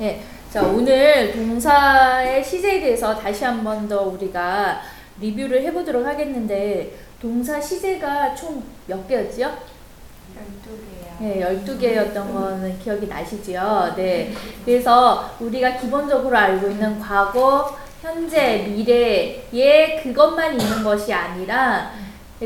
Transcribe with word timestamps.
예. 0.00 0.20
자, 0.50 0.62
오늘 0.62 1.32
동사의 1.32 2.42
시제에 2.42 2.80
대해서 2.80 3.14
다시 3.14 3.44
한 3.44 3.62
번 3.62 3.88
더 3.88 4.02
우리가 4.02 4.80
리뷰를 5.20 5.62
해보도록 5.62 6.04
하겠는데, 6.06 6.94
동사 7.20 7.60
시제가 7.60 8.34
총 8.34 8.62
몇 8.86 9.06
개였지요? 9.06 9.46
12개요. 9.48 11.20
네, 11.20 11.40
12개였던 11.40 12.32
거는 12.32 12.78
기억이 12.78 13.06
나시죠? 13.06 13.92
네. 13.96 14.32
그래서 14.64 15.30
우리가 15.38 15.76
기본적으로 15.76 16.36
알고 16.36 16.68
있는 16.68 16.98
과거, 16.98 17.76
현재, 18.00 18.64
미래에 18.68 20.00
그것만 20.02 20.58
있는 20.58 20.82
것이 20.82 21.12
아니라 21.12 21.92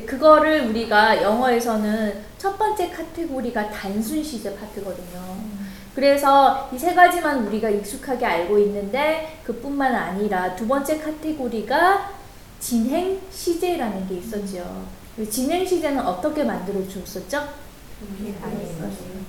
그거를 0.07 0.66
우리가 0.66 1.23
영어에서는 1.23 2.25
첫 2.36 2.59
번째 2.59 2.91
카테고리가 2.91 3.71
단순 3.71 4.23
시제 4.25 4.57
파트거든요. 4.57 5.54
그래서 5.95 6.68
이 6.72 6.79
세 6.79 6.92
가지만 6.95 7.46
우리가 7.46 7.70
익숙하게 7.70 8.26
알고 8.26 8.58
있는데 8.58 9.39
그뿐만 9.44 9.94
아니라 9.94 10.54
두 10.57 10.66
번째 10.66 10.98
카테고리가 10.98 12.11
진행 12.58 13.21
시제라는 13.30 14.08
게 14.08 14.16
있었죠. 14.16 14.86
이 15.18 15.29
진행 15.30 15.64
시제는 15.64 16.00
어떻게 16.04 16.43
만들어 16.43 16.86
주었었죠? 16.88 17.49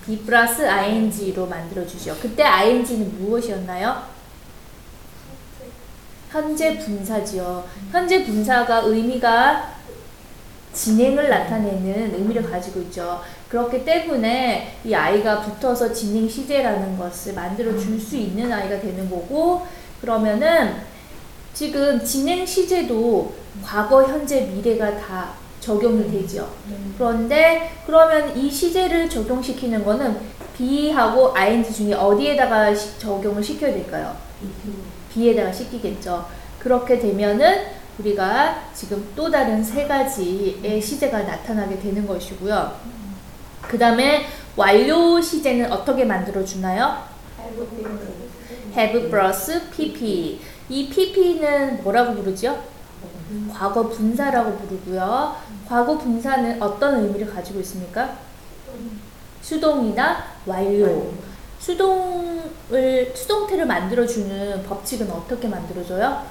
B 0.05 0.17
플러스 0.25 0.67
ing로 0.67 1.45
만들어 1.45 1.85
주죠. 1.85 2.15
그때 2.21 2.43
ing는 2.43 3.19
무엇이었나요? 3.19 4.03
현재 6.31 6.77
분사지요. 6.79 7.65
현재 7.91 8.25
분사가 8.25 8.79
의미가 8.79 9.75
진행을 10.73 11.29
나타내는 11.29 12.15
의미를 12.15 12.49
가지고 12.49 12.81
있죠. 12.81 13.21
그렇기 13.55 13.85
때문에 13.85 14.75
이 14.83 14.93
아이가 14.93 15.39
붙어서 15.39 15.93
진행 15.93 16.27
시제라는 16.27 16.97
것을 16.97 17.33
만들어 17.33 17.77
줄 17.79 17.97
수 17.97 18.17
있는 18.17 18.51
아이가 18.51 18.77
되는 18.81 19.09
거고 19.09 19.65
그러면은 20.01 20.73
지금 21.53 22.03
진행 22.03 22.45
시제도 22.45 23.33
과거, 23.63 24.03
현재, 24.03 24.41
미래가 24.41 24.97
다 24.97 25.29
적용이 25.61 26.11
되죠. 26.11 26.49
그런데 26.97 27.71
그러면 27.85 28.35
이 28.37 28.51
시제를 28.51 29.09
적용시키는 29.09 29.85
거는 29.85 30.17
B하고 30.57 31.33
ING 31.33 31.71
중에 31.71 31.93
어디에다가 31.93 32.75
시- 32.75 32.99
적용을 32.99 33.41
시켜야 33.41 33.71
될까요? 33.71 34.17
B에다가 35.13 35.49
시키겠죠. 35.53 36.25
그렇게 36.59 36.99
되면은 36.99 37.61
우리가 37.99 38.63
지금 38.73 39.07
또 39.15 39.31
다른 39.31 39.63
세 39.63 39.87
가지의 39.87 40.81
시제가 40.81 41.19
나타나게 41.23 41.79
되는 41.79 42.05
것이고요. 42.05 43.04
그 43.67 43.77
다음에 43.77 44.25
완료 44.55 45.19
시제는 45.21 45.71
어떻게 45.71 46.05
만들어 46.05 46.43
주나요? 46.43 47.03
have 48.75 49.09
플러스 49.09 49.69
pp. 49.69 50.39
이 50.69 50.89
pp는 50.89 51.83
뭐라고 51.83 52.15
부르죠? 52.15 52.63
과거 53.51 53.87
분사라고 53.89 54.57
부르고요. 54.57 55.35
과거 55.67 55.97
분사는 55.97 56.61
어떤 56.61 57.03
의미를 57.03 57.33
가지고 57.33 57.59
있습니까? 57.61 58.17
수동이나 59.41 60.23
완료. 60.45 61.11
수동을 61.59 63.11
수동태를 63.15 63.65
만들어주는 63.65 64.63
법칙은 64.63 65.09
어떻게 65.11 65.47
만들어져요? 65.47 66.23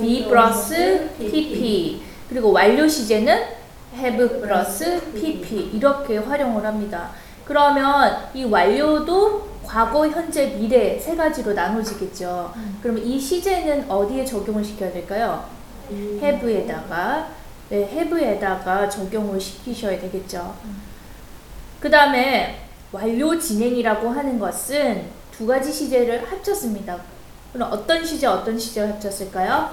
be 0.00 0.26
플러스 0.28 1.10
pp. 1.18 2.02
그리고 2.28 2.52
완료 2.52 2.86
시제는 2.86 3.63
have 3.94 4.40
플러스 4.40 5.12
pp 5.12 5.70
이렇게 5.74 6.18
활용을 6.18 6.64
합니다. 6.64 7.10
그러면 7.44 8.28
이 8.34 8.44
완료도 8.44 9.54
과거, 9.64 10.06
현재, 10.08 10.46
미래 10.46 10.98
세 10.98 11.16
가지로 11.16 11.52
나눠지겠죠. 11.54 12.52
그러면 12.82 13.02
이 13.02 13.18
시제는 13.18 13.90
어디에 13.90 14.24
적용을 14.24 14.62
시켜야 14.64 14.92
될까요? 14.92 15.44
have에다가 15.90 17.28
네, 17.70 17.88
have에다가 17.90 18.88
적용을 18.88 19.40
시키셔야 19.40 19.98
되겠죠. 20.00 20.54
그 21.80 21.90
다음에 21.90 22.60
완료 22.92 23.38
진행이라고 23.38 24.08
하는 24.10 24.38
것은 24.38 25.06
두 25.32 25.46
가지 25.46 25.72
시제를 25.72 26.30
합쳤습니다. 26.30 26.98
그럼 27.52 27.70
어떤 27.72 28.04
시제 28.04 28.26
어떤 28.26 28.58
시제를 28.58 28.94
합쳤을까요? 28.94 29.70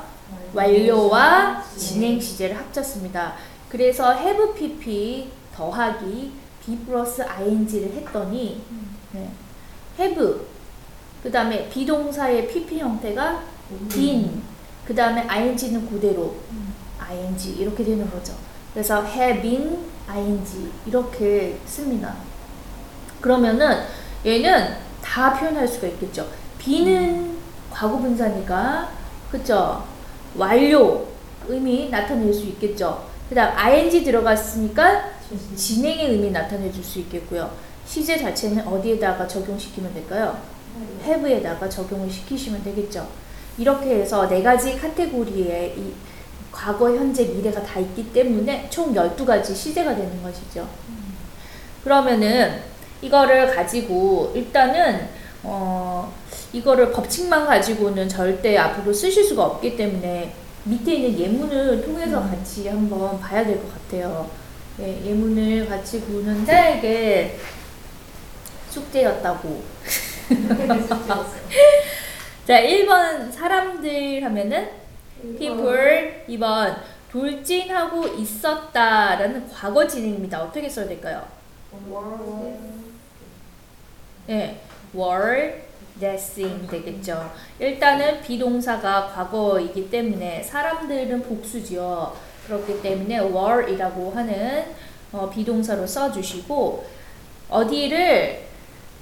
완료와 0.53 1.63
진행 1.77 2.19
시제를 2.19 2.57
합쳤습니다. 2.57 3.33
그래서 3.71 4.13
have 4.13 4.53
pp 4.53 5.29
더하기 5.55 6.31
b 6.61 6.77
플러스 6.79 7.21
ing를 7.21 7.93
했더니 7.93 8.61
네, 9.13 9.29
have 9.97 10.41
그 11.23 11.31
다음에 11.31 11.69
비동사의 11.69 12.49
pp 12.49 12.79
형태가 12.79 13.43
been 13.89 14.41
그 14.85 14.93
다음에 14.93 15.21
ing는 15.21 15.89
그대로 15.89 16.35
ing 16.99 17.61
이렇게 17.61 17.83
되는 17.85 18.09
거죠. 18.11 18.33
그래서 18.73 19.05
have 19.05 19.41
been 19.41 19.79
ing 20.09 20.71
이렇게 20.85 21.57
씁니다. 21.65 22.15
그러면은 23.21 23.83
얘는 24.25 24.75
다 25.01 25.33
표현할 25.39 25.65
수가 25.65 25.87
있겠죠. 25.87 26.27
be는 26.57 27.37
과거 27.71 27.97
분사니까 27.97 28.91
그쵸? 29.31 29.85
완료 30.35 31.07
의미 31.47 31.89
나타낼 31.89 32.33
수 32.33 32.45
있겠죠. 32.47 33.10
그 33.31 33.35
다음 33.35 33.55
ing 33.55 34.03
들어갔으니까 34.03 35.05
진행의 35.55 36.11
의미 36.11 36.31
나타내 36.31 36.69
줄 36.69 36.83
수 36.83 36.99
있겠고요. 36.99 37.49
시제 37.85 38.17
자체는 38.17 38.67
어디에다가 38.67 39.25
적용시키면 39.25 39.93
될까요? 39.93 40.37
have에다가 41.01 41.69
적용을 41.69 42.11
시키시면 42.11 42.61
되겠죠. 42.61 43.07
이렇게 43.57 44.01
해서 44.01 44.27
네 44.27 44.43
가지 44.43 44.77
카테고리에 44.77 45.75
이 45.77 45.93
과거, 46.51 46.93
현재, 46.93 47.23
미래가 47.23 47.63
다 47.63 47.79
있기 47.79 48.11
때문에 48.11 48.67
총 48.69 48.93
12가지 48.93 49.55
시제가 49.55 49.95
되는 49.95 50.21
것이죠. 50.21 50.67
그러면은 51.85 52.59
이거를 53.01 53.55
가지고 53.55 54.33
일단은 54.35 55.07
어 55.43 56.13
이거를 56.51 56.91
법칙만 56.91 57.45
가지고는 57.45 58.09
절대 58.09 58.57
앞으로 58.57 58.91
쓰실 58.91 59.23
수가 59.23 59.45
없기 59.45 59.77
때문에 59.77 60.40
밑에 60.63 60.93
있는 60.95 61.19
예문을 61.19 61.83
통해서 61.83 62.21
같이 62.21 62.67
한번 62.67 63.19
봐야 63.19 63.43
될 63.45 63.57
것 63.57 63.73
같아요. 63.73 64.29
예, 64.79 65.03
예문을 65.05 65.67
같이 65.67 66.01
보는데 66.01 66.75
이게 66.77 67.37
숙제였다고. 68.69 69.61
자, 72.47 72.61
1번 72.61 73.31
사람들 73.31 74.23
하면은 74.23 74.69
people 75.37 76.23
2번 76.29 76.77
돌진하고 77.11 78.07
있었다라는 78.07 79.49
과거 79.51 79.85
진행입니다. 79.85 80.41
어떻게 80.43 80.69
써야 80.69 80.87
될까요? 80.87 81.27
예, 84.29 84.61
were 84.95 85.53
dancing 86.01 86.67
되겠죠. 86.67 87.31
일단은 87.59 88.21
비동사가 88.21 89.07
과거이기 89.07 89.89
때문에 89.89 90.41
사람들은 90.43 91.21
복수지요. 91.21 92.13
그렇기 92.47 92.81
때문에 92.81 93.19
were이라고 93.19 94.11
하는 94.11 94.65
어, 95.13 95.29
비동사로 95.29 95.85
써주시고 95.85 96.85
어디를 97.49 98.41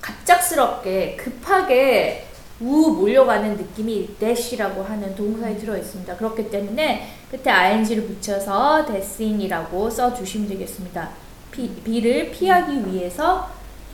갑작스럽게 0.02 1.16
급하게 1.16 2.26
우 2.62 2.92
몰려가는 2.92 3.56
느낌이 3.56 4.18
dash이라고 4.20 4.84
하는 4.84 5.16
동사에 5.16 5.56
들어 5.56 5.78
있습니다. 5.78 6.18
그렇기 6.18 6.50
때문에 6.50 7.08
끝에 7.32 7.50
ing를 7.50 8.06
붙여서 8.06 8.86
dancing이라고 8.86 9.90
써주시면 9.90 10.50
되겠습니다. 10.50 11.10
비, 11.52 11.70
비를 11.84 12.32
피하기 12.32 12.86
위해서 12.88 13.50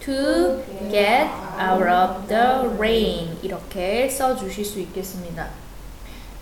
to 0.05 0.63
get 0.89 1.27
out 1.59 1.83
of 1.83 2.27
the 2.27 2.77
rain 2.77 3.37
이렇게 3.41 4.07
써 4.07 4.35
주실 4.35 4.63
수 4.63 4.79
있겠습니다. 4.79 5.47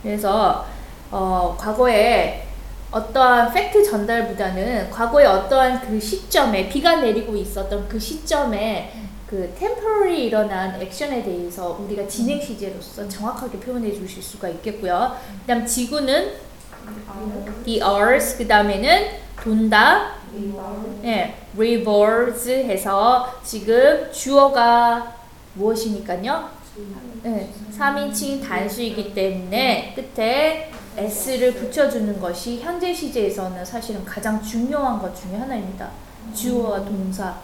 그래서 0.02 0.66
어, 1.10 1.56
과거에 1.58 2.48
어떠한 2.92 3.54
팩트 3.54 3.84
전달보다는 3.84 4.92
과거에 4.92 5.26
어떠한 5.26 5.82
그 5.82 6.00
시점에 6.00 6.70
비가 6.70 6.98
내리고 6.98 7.36
있었던 7.36 7.88
그 7.88 8.00
시점에 8.00 8.92
그 9.28 9.52
temporary 9.58 10.26
일어난 10.26 10.80
액션에 10.80 11.24
대해서 11.24 11.76
우리가 11.80 12.08
진행 12.08 12.40
시제로서 12.40 13.08
정확하게 13.10 13.60
표현해 13.60 13.92
주실 13.92 14.22
수가 14.22 14.50
있겠고요. 14.50 15.16
그다음 15.42 15.66
지구는 15.66 16.34
the 17.64 17.80
earth 17.80 18.38
그 18.38 18.48
다음에는 18.48 19.23
돈다 19.44 20.14
예, 21.04 21.36
revolves 21.56 22.50
해서 22.50 23.28
지금 23.44 24.10
주어가 24.12 25.16
무엇이니까요? 25.56 26.50
네, 27.24 27.54
3인칭 27.78 28.42
단수이기 28.42 29.14
때문에 29.14 29.94
끝에 29.96 30.72
s를 30.96 31.54
붙여주는 31.56 32.20
것이 32.20 32.60
현재 32.62 32.94
시제에서는 32.94 33.64
사실은 33.66 34.06
가장 34.06 34.42
중요한 34.42 34.98
것 34.98 35.14
중에 35.16 35.36
하나입니다. 35.36 35.92
주어와 36.34 36.84
동사. 36.86 37.36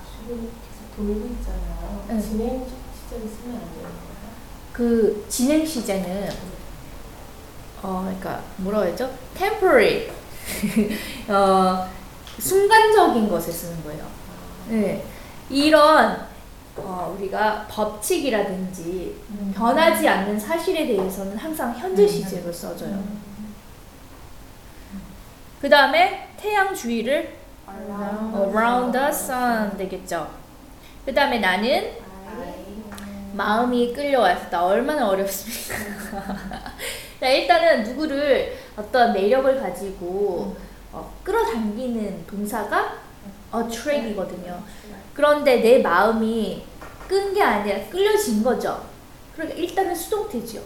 돌고 0.96 1.28
있잖아요. 1.28 2.06
응. 2.10 2.22
진행 2.22 2.66
시점이 2.66 3.30
쓰면 3.30 3.56
안 3.56 3.62
거예요? 3.62 3.90
그 4.74 5.26
진행 5.28 5.66
시제는 5.66 6.30
어 7.82 8.02
그러니까 8.04 8.42
뭐라고 8.58 8.86
했죠? 8.86 9.10
temporary 9.38 10.19
어 11.30 11.90
순간적인 12.40 13.30
것에 13.30 13.52
쓰는 13.52 13.84
거예요. 13.84 14.06
네. 14.70 15.04
이런 15.50 16.28
어, 16.78 17.16
우리가 17.18 17.66
법칙이라든지 17.70 19.16
변하지 19.54 20.08
않는 20.08 20.40
사실에 20.40 20.88
대해서는 20.88 21.36
항상 21.38 21.76
현재 21.76 22.08
시제로 22.08 22.52
써져요. 22.52 23.04
그 25.62 25.68
다음에 25.68 26.30
태양 26.38 26.74
주위를 26.74 27.36
around 28.34 28.98
the 28.98 29.10
sun 29.10 29.78
되겠죠. 29.78 30.30
그 31.06 31.14
다음에 31.14 31.40
나는 31.40 31.92
마음이 33.34 33.94
끌려왔다. 33.94 34.66
얼마나 34.66 35.08
어렵습니까? 35.08 35.76
자, 37.20 37.28
일단은 37.28 37.84
누구를 37.84 38.58
어떤 38.80 39.14
매력을 39.14 39.60
가지고 39.60 40.56
어, 40.92 41.14
끌어당기는 41.24 42.26
동사가 42.28 42.94
attract이거든요. 43.54 44.62
그런데 45.14 45.58
내 45.62 45.80
마음이 45.82 46.64
끈 47.08 47.34
게 47.34 47.42
아니라 47.42 47.80
끌려진 47.90 48.44
거죠. 48.44 48.84
그러니까 49.36 49.58
일단은 49.60 49.94
수동태죠. 49.96 50.62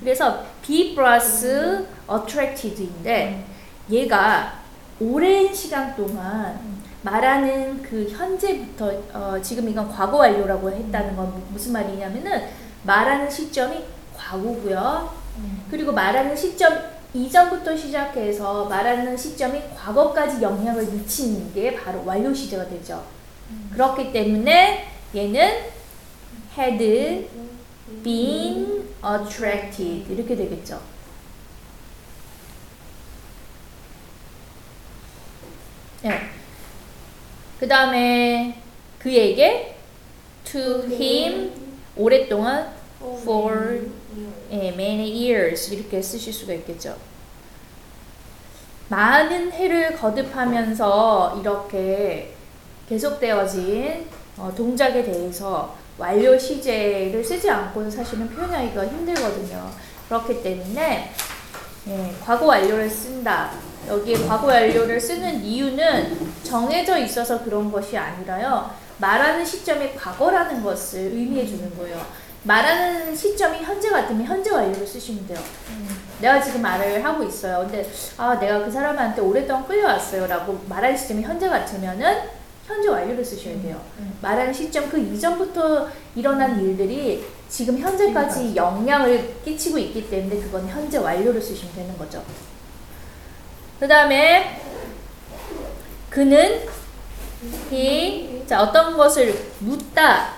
그래서 0.00 0.44
be 0.62 0.94
plus 0.94 1.86
attracted인데 2.10 3.44
얘가 3.90 4.60
오랜 5.00 5.52
시간 5.54 5.96
동안 5.96 6.58
말하는 7.02 7.82
그 7.82 8.06
현재부터 8.10 8.92
어, 9.12 9.40
지금 9.42 9.68
이건 9.68 9.88
과거 9.90 10.18
완료라고 10.18 10.70
했다는 10.70 11.16
건 11.16 11.30
무- 11.32 11.40
무슨 11.52 11.72
말이냐면은 11.72 12.48
말하는 12.82 13.28
시점이 13.30 13.82
과거고요. 14.16 15.12
그리고 15.70 15.92
말하는 15.92 16.36
시점 16.36 16.72
이전부터 17.14 17.76
시작해서 17.76 18.64
말하는 18.64 19.16
시점이 19.16 19.60
과거까지 19.76 20.42
영향을 20.42 20.84
미치는 20.84 21.54
게 21.54 21.74
바로 21.76 22.04
완료 22.04 22.34
시제가 22.34 22.68
되죠. 22.68 23.04
그렇기 23.72 24.12
때문에 24.12 24.88
얘는 25.14 25.70
had 26.58 27.28
been 28.02 28.88
attracted 29.04 30.12
이렇게 30.12 30.34
되겠죠. 30.34 30.80
네. 36.02 36.20
그 37.60 37.68
다음에 37.68 38.60
그에게 38.98 39.76
to 40.44 40.84
him 40.90 41.52
오랫동안 41.96 42.74
for 43.00 43.88
예, 44.54 44.68
many 44.68 45.10
years 45.10 45.74
이렇게 45.74 46.00
쓰실 46.00 46.32
수가 46.32 46.52
있겠죠. 46.54 46.96
많은 48.88 49.50
해를 49.50 49.96
거듭하면서 49.96 51.38
이렇게 51.40 52.34
계속되어진 52.88 54.06
어, 54.36 54.52
동작에 54.56 55.02
대해서 55.02 55.74
완료 55.98 56.38
시제를 56.38 57.24
쓰지 57.24 57.50
않고는 57.50 57.90
사실은 57.90 58.28
표현하기가 58.28 58.86
힘들거든요. 58.86 59.70
그렇기 60.08 60.42
때문에 60.42 61.12
예, 61.88 62.14
과거 62.24 62.46
완료를 62.46 62.88
쓴다. 62.88 63.50
여기에 63.88 64.26
과거 64.26 64.46
완료를 64.46 65.00
쓰는 65.00 65.42
이유는 65.42 66.34
정해져 66.44 66.96
있어서 66.98 67.42
그런 67.42 67.72
것이 67.72 67.96
아니라요. 67.96 68.70
말하는 68.98 69.44
시점이 69.44 69.94
과거라는 69.94 70.62
것을 70.62 71.00
의미해 71.00 71.44
주는 71.44 71.76
거예요. 71.76 72.00
말하는 72.44 73.14
시점이 73.16 73.58
현재 73.58 73.90
같으면 73.90 74.26
현재 74.26 74.50
완료를 74.50 74.86
쓰시면 74.86 75.26
돼요. 75.26 75.38
내가 76.20 76.40
지금 76.40 76.62
말을 76.62 77.04
하고 77.04 77.24
있어요. 77.24 77.60
근데 77.60 77.90
아 78.16 78.38
내가 78.38 78.64
그 78.64 78.70
사람한테 78.70 79.20
오랫동안 79.20 79.66
끌려왔어요라고 79.66 80.64
말하는 80.68 80.96
시점이 80.96 81.22
현재 81.22 81.48
같으면은 81.48 82.22
현재 82.66 82.88
완료를 82.88 83.24
쓰셔야 83.24 83.60
돼요. 83.60 83.80
말하는 84.22 84.52
시점 84.52 84.88
그 84.88 84.98
이전부터 84.98 85.88
일어난 86.14 86.58
일들이 86.60 87.24
지금 87.48 87.78
현재까지 87.78 88.56
영향을 88.56 89.36
끼치고 89.44 89.78
있기 89.78 90.08
때문에 90.08 90.40
그건 90.40 90.66
현재 90.68 90.98
완료를 90.98 91.40
쓰시면 91.40 91.74
되는 91.74 91.98
거죠. 91.98 92.22
그 93.78 93.88
다음에 93.88 94.62
그는 96.08 96.62
he 97.70 98.42
자 98.46 98.62
어떤 98.62 98.96
것을 98.96 99.34
묻다 99.58 100.34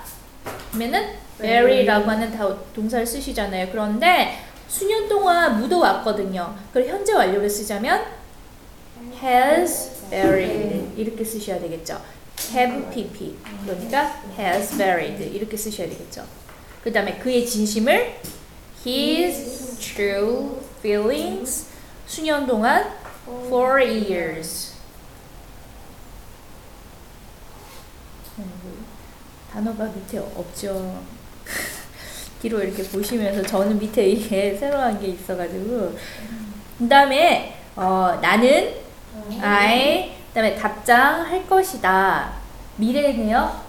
하면은 0.72 1.25
bury라고 1.40 2.10
하는 2.10 2.30
다- 2.36 2.56
동사를 2.74 3.06
쓰시잖아요. 3.06 3.68
그런데 3.70 4.38
수년 4.68 5.08
동안 5.08 5.60
묻어왔거든요. 5.60 6.56
그걸 6.68 6.88
현재 6.88 7.12
완료를 7.12 7.48
쓰자면 7.48 8.04
has 9.22 10.08
buried 10.10 10.92
이렇게 10.96 11.24
쓰셔야 11.24 11.60
되겠죠. 11.60 12.00
have 12.52 12.90
pp 12.90 13.36
그러니까 13.64 14.20
has 14.38 14.76
buried 14.76 15.22
이렇게 15.24 15.56
쓰셔야 15.56 15.88
되겠죠. 15.88 16.24
그 16.82 16.92
다음에 16.92 17.16
그의 17.18 17.46
진심을 17.46 18.14
his 18.86 19.78
true 19.78 20.56
feelings 20.78 21.66
수년 22.06 22.46
동안 22.46 22.92
for 23.46 23.82
years 23.82 24.72
음, 28.38 28.84
단어가 29.52 29.84
밑에 29.84 30.18
없죠. 30.18 31.02
뒤로 32.42 32.60
이렇게 32.60 32.82
보시면서 32.82 33.42
저는 33.42 33.78
밑에 33.78 34.06
이게 34.06 34.54
새로운 34.58 35.00
게 35.00 35.08
있어가지고 35.08 35.96
그 36.78 36.88
다음에 36.88 37.56
어, 37.74 38.18
나는 38.20 38.74
I 39.40 40.14
그 40.28 40.34
다음에 40.34 40.54
답장 40.54 41.22
할 41.22 41.46
것이다 41.46 42.32
미래네요. 42.76 43.64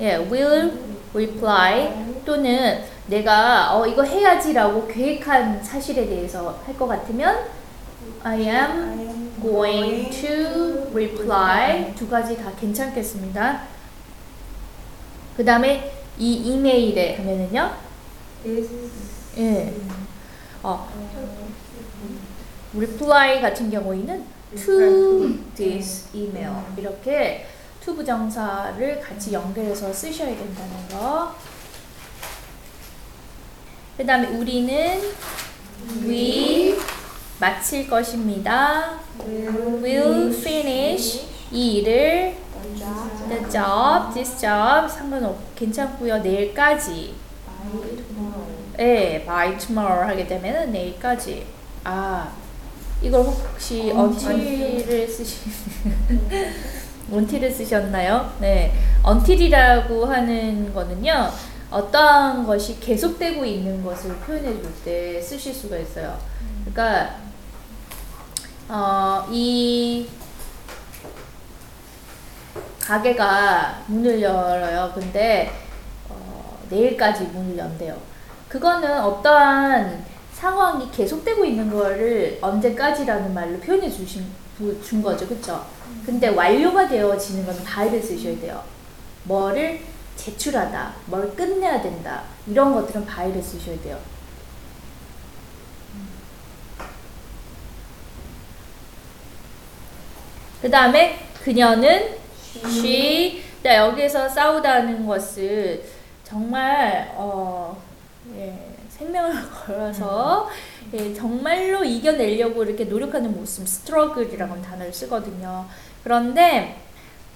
예, 0.00 0.16
will 0.16 0.72
reply 1.14 1.92
또는 2.24 2.82
내가 3.06 3.76
어 3.76 3.86
이거 3.86 4.02
해야지라고 4.02 4.86
계획한 4.88 5.62
사실에 5.62 6.06
대해서 6.06 6.60
할 6.64 6.76
것 6.76 6.86
같으면 6.86 7.46
I 8.22 8.40
am 8.42 9.32
going 9.40 10.10
to 10.10 10.88
reply 10.90 11.94
두 11.94 12.08
가지 12.08 12.36
다 12.36 12.50
괜찮겠습니다. 12.58 13.62
그 15.36 15.44
다음에 15.44 15.99
이 16.20 16.34
이메일에 16.34 17.16
하면은요, 17.16 17.74
예, 19.38 19.74
어, 20.62 20.86
reply 22.76 23.40
같은 23.40 23.70
경우에는 23.70 24.26
to 24.54 25.28
this 25.56 26.08
email. 26.14 26.52
이렇게 26.76 27.46
to 27.82 27.94
부정사를 27.94 29.00
같이 29.00 29.32
연결해서 29.32 29.90
쓰셔야 29.90 30.36
된다는 30.36 30.88
거. 30.90 31.34
그 33.96 34.04
다음에 34.04 34.28
우리는 34.28 35.00
we 36.04 36.76
마칠 37.40 37.88
것입니다. 37.88 39.00
will 39.26 40.34
finish 40.34 41.26
이 41.50 41.76
일을 41.78 42.36
the 43.28 43.50
job, 43.50 44.12
this 44.14 44.38
job 44.40 44.88
상관없 44.88 45.36
괜찮고요. 45.54 46.18
내일까지. 46.18 47.14
예, 48.78 49.22
by 49.26 49.58
tomorrow 49.58 50.06
하게 50.08 50.26
되면은 50.26 50.72
내일까지. 50.72 51.46
아, 51.84 52.28
이걸 53.02 53.22
혹시 53.24 53.90
until을 53.90 55.06
쓰시 55.08 55.36
until을 57.12 57.50
쓰셨나요? 57.50 58.32
네, 58.40 58.72
until이라고 59.06 60.06
하는 60.06 60.72
거는요. 60.72 61.30
어떠한 61.70 62.46
것이 62.46 62.80
계속되고 62.80 63.44
있는 63.44 63.84
것을 63.84 64.16
표현해 64.16 64.52
줄 64.60 64.72
때 64.84 65.20
쓰실 65.20 65.52
수가 65.54 65.76
있어요. 65.78 66.18
그러니까 66.64 67.16
어, 68.68 69.26
이 69.30 70.06
가게가 72.94 73.84
문을 73.86 74.20
열어요. 74.20 74.90
근데 74.92 75.48
어, 76.08 76.58
내일까지 76.68 77.22
문을 77.22 77.56
연대요. 77.56 77.96
그거는 78.48 79.00
어떠한 79.00 80.04
상황이 80.32 80.90
계속되고 80.90 81.44
있는 81.44 81.70
거를 81.70 82.38
언제까지라는 82.40 83.32
말로 83.32 83.60
표현해 83.60 83.88
주신 83.88 84.26
부- 84.58 84.82
준 84.82 85.00
거죠. 85.02 85.28
그쵸? 85.28 85.64
근데 86.04 86.28
완료가 86.30 86.88
되어지는 86.88 87.46
건 87.46 87.62
바이를 87.62 88.02
쓰셔야 88.02 88.40
돼요. 88.40 88.60
뭐를 89.22 89.80
제출하다, 90.16 90.92
뭘 91.06 91.32
끝내야 91.36 91.80
된다. 91.80 92.22
이런 92.48 92.74
것들은 92.74 93.06
바이를 93.06 93.40
쓰셔야 93.40 93.80
돼요. 93.82 93.96
그 100.60 100.70
다음에 100.70 101.26
그녀는 101.44 102.19
she 102.66 103.42
자 103.62 103.76
여기서 103.76 104.28
싸우다는 104.28 105.06
것을 105.06 105.84
정말 106.24 107.12
어, 107.14 107.80
예, 108.36 108.56
생명을 108.88 109.34
걸어서 109.50 110.48
예, 110.94 111.12
정말로 111.12 111.84
이겨내려고 111.84 112.64
이렇게 112.64 112.84
노력하는 112.84 113.34
모습, 113.34 113.68
스트러글이라는 113.68 114.62
단어를 114.62 114.92
쓰거든요. 114.92 115.66
그런데 116.02 116.80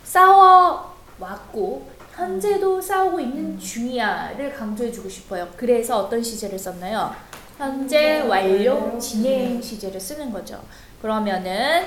싸워 0.02 0.94
왔고 1.18 1.88
현재도 2.14 2.80
싸우고 2.80 3.20
있는 3.20 3.58
중이야를 3.58 4.54
강조해주고 4.54 5.08
싶어요. 5.08 5.48
그래서 5.56 5.98
어떤 5.98 6.22
시제를 6.22 6.58
썼나요? 6.58 7.14
현재 7.58 8.20
완료 8.20 8.98
진행 8.98 9.60
시제를 9.60 10.00
쓰는 10.00 10.32
거죠. 10.32 10.62
그러면은 11.02 11.86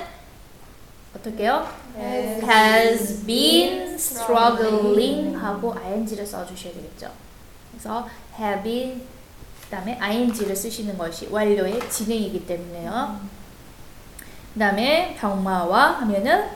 어떻게요? 1.16 1.66
Has 1.98 3.24
been 3.26 3.94
struggling 3.94 5.36
하고 5.36 5.74
ing를 5.74 6.26
써주셔야 6.26 6.72
되겠죠. 6.74 7.10
그래서 7.70 8.08
have 8.38 8.62
been 8.62 9.02
그 9.62 9.70
다음에 9.70 9.98
ing를 10.00 10.54
쓰시는 10.54 10.96
것이 10.96 11.28
완료의 11.30 11.90
진행이기 11.90 12.46
때문에요. 12.46 13.20
그 14.54 14.58
다음에 14.58 15.16
병마와 15.18 16.00
하면은 16.00 16.46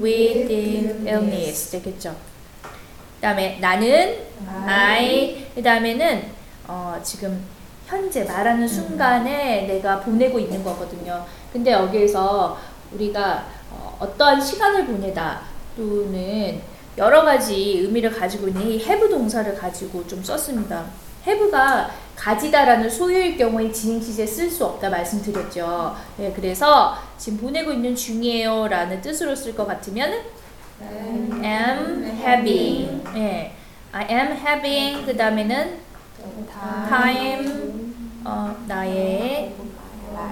with 0.00 1.06
illness 1.06 1.70
되겠죠. 1.70 2.16
그 2.62 3.20
다음에 3.20 3.58
나는 3.60 4.18
I 4.46 5.48
그 5.54 5.62
다음에는 5.62 6.24
어, 6.66 6.98
지금 7.02 7.44
현재 7.86 8.24
말하는 8.24 8.66
순간에 8.66 9.66
내가 9.66 10.00
보내고 10.00 10.38
있는 10.38 10.64
거거든요. 10.64 11.26
근데 11.52 11.72
여기에서 11.72 12.58
우리가 12.92 13.44
어, 13.72 13.96
어떠한 14.00 14.40
시간을 14.40 14.86
보내다 14.86 15.40
또는 15.76 16.60
여러 16.98 17.24
가지 17.24 17.78
의미를 17.80 18.10
가지고 18.10 18.48
있는 18.48 18.70
이 18.70 18.76
have 18.76 19.08
동사를 19.08 19.54
가지고 19.54 20.06
좀 20.06 20.22
썼습니다. 20.22 20.84
have가 21.26 21.90
가지다라는 22.16 22.90
소유일 22.90 23.36
경우에 23.36 23.72
진행 23.72 24.00
시제 24.00 24.26
쓸 24.26 24.50
수 24.50 24.64
없다 24.66 24.90
말씀드렸죠. 24.90 25.96
네, 26.18 26.32
그래서 26.34 26.96
지금 27.16 27.38
보내고 27.38 27.72
있는 27.72 27.96
중이에요 27.96 28.68
라는 28.68 29.00
뜻으로 29.00 29.34
쓸 29.34 29.54
것 29.54 29.66
같으면 29.66 30.22
am 30.82 32.04
having. 32.04 33.02
네, 33.14 33.54
I 33.92 34.06
am 34.10 34.32
having 34.32 35.06
그 35.06 35.16
다음에는 35.16 35.78
time 36.88 37.92
어, 38.24 38.54
나의 38.66 39.54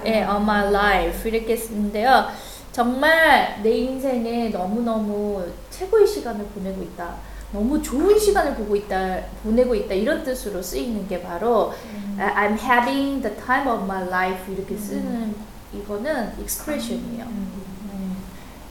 예, 0.04 0.24
on 0.24 0.42
my 0.42 0.68
life 0.68 1.30
이렇게 1.30 1.56
쓰는데요. 1.56 2.28
정말 2.72 3.60
내 3.62 3.76
인생에 3.76 4.48
너무너무 4.50 5.44
최고의 5.70 6.06
시간을 6.06 6.44
보내고 6.46 6.82
있다. 6.82 7.14
너무 7.52 7.82
좋은 7.82 8.16
시간을 8.16 8.54
보고 8.54 8.76
있다, 8.76 9.20
보내고 9.42 9.74
있다 9.74 9.92
이런 9.94 10.22
뜻으로 10.22 10.62
쓰이는 10.62 11.08
게 11.08 11.20
바로 11.20 11.74
uh, 12.16 12.32
I'm 12.34 12.56
having 12.56 13.20
the 13.20 13.36
time 13.36 13.68
of 13.68 13.82
my 13.84 14.06
life 14.06 14.54
이렇게 14.54 14.76
쓰는 14.76 15.34
이거는 15.72 16.34
expression이에요. 16.38 17.24
네. 17.24 18.16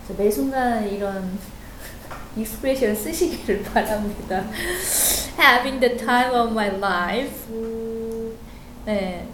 그래서 0.08 0.24
매 0.24 0.32
순간 0.32 0.88
이런 0.90 1.38
expression 2.38 2.96
쓰시기를 2.96 3.64
바랍니다. 3.64 4.46
having 5.38 5.82
the 5.82 5.98
time 5.98 6.34
of 6.34 6.52
my 6.52 6.70
life. 6.78 7.34
네. 8.86 9.28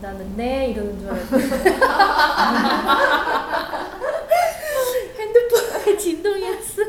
나는 0.00 0.36
네 0.36 0.70
이러는 0.70 0.98
줄 0.98 1.08
알았는데 1.08 1.78
핸드폰의 5.88 5.98
진동이었어. 5.98 6.82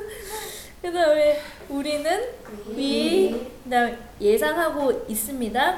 그래서 0.81 1.11
왜 1.13 1.41
우리는 1.69 2.21
we 2.75 3.47
그다음 3.63 3.97
예상하고 4.19 5.05
있습니다. 5.07 5.77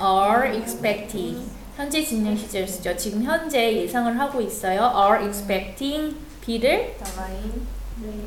are 0.00 0.56
expecting 0.56 1.50
현재 1.76 2.02
진행 2.04 2.36
시제를 2.36 2.68
쓰죠. 2.68 2.96
지금 2.96 3.22
현재 3.22 3.74
예상을 3.76 4.18
하고 4.18 4.40
있어요. 4.40 4.92
are 4.96 5.24
expecting 5.24 6.16
비를 6.40 6.94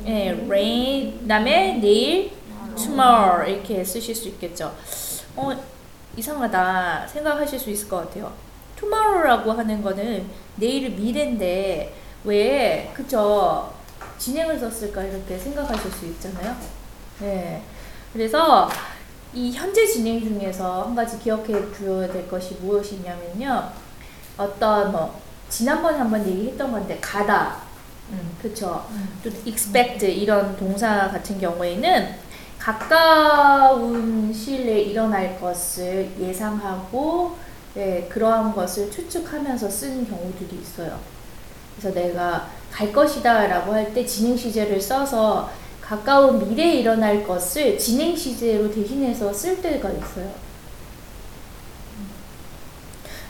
예, 0.06 0.30
rain 0.46 1.20
그다음에 1.20 1.78
내일 1.80 2.30
tomorrow 2.76 3.50
이렇게 3.50 3.82
쓰실 3.84 4.14
수 4.14 4.28
있겠죠. 4.28 4.74
어 5.36 5.50
이상하다 6.16 7.06
생각하실 7.08 7.58
수 7.58 7.70
있을 7.70 7.88
것 7.88 7.96
같아요. 8.08 8.32
tomorrow라고 8.78 9.52
하는 9.52 9.82
거는 9.82 10.26
내일의 10.56 10.90
미래인데 10.92 12.03
왜 12.24 12.90
그쵸 12.94 13.72
진행을 14.18 14.58
썼을까 14.58 15.02
이렇게 15.02 15.38
생각하실 15.38 15.90
수 15.90 16.06
있잖아요. 16.06 16.56
네. 17.20 17.62
그래서 18.12 18.68
이 19.32 19.52
현재 19.52 19.84
진행 19.86 20.20
중에서 20.20 20.84
한 20.84 20.94
가지 20.94 21.18
기억해 21.18 21.72
두어야 21.72 22.10
될 22.10 22.28
것이 22.28 22.54
무엇이냐면요. 22.60 23.70
어떤 24.36 24.92
뭐 24.92 25.20
지난번에 25.48 25.98
한번 25.98 26.26
얘기했던 26.26 26.72
건데 26.72 26.98
가다, 27.00 27.56
음, 28.10 28.36
그쵸. 28.40 28.86
또 29.22 29.30
expect 29.46 30.06
이런 30.06 30.56
동사 30.56 31.08
같은 31.10 31.38
경우에는 31.38 32.14
가까운 32.58 34.32
시일 34.32 34.66
내에 34.66 34.80
일어날 34.82 35.38
것을 35.40 36.10
예상하고 36.18 37.36
네, 37.74 38.08
그러한 38.08 38.54
것을 38.54 38.90
추측하면서 38.90 39.68
쓰는 39.68 40.08
경우들이 40.08 40.60
있어요. 40.62 40.98
그래서 41.78 41.94
내가 41.94 42.48
갈 42.70 42.92
것이다 42.92 43.46
라고 43.46 43.72
할 43.72 43.92
때 43.94 44.04
진행 44.04 44.36
시제를 44.36 44.80
써서 44.80 45.50
가까운 45.80 46.48
미래에 46.48 46.76
일어날 46.76 47.26
것을 47.26 47.78
진행 47.78 48.16
시제로 48.16 48.70
대신해서 48.70 49.32
쓸 49.32 49.60
때가 49.60 49.90
있어요. 49.90 50.30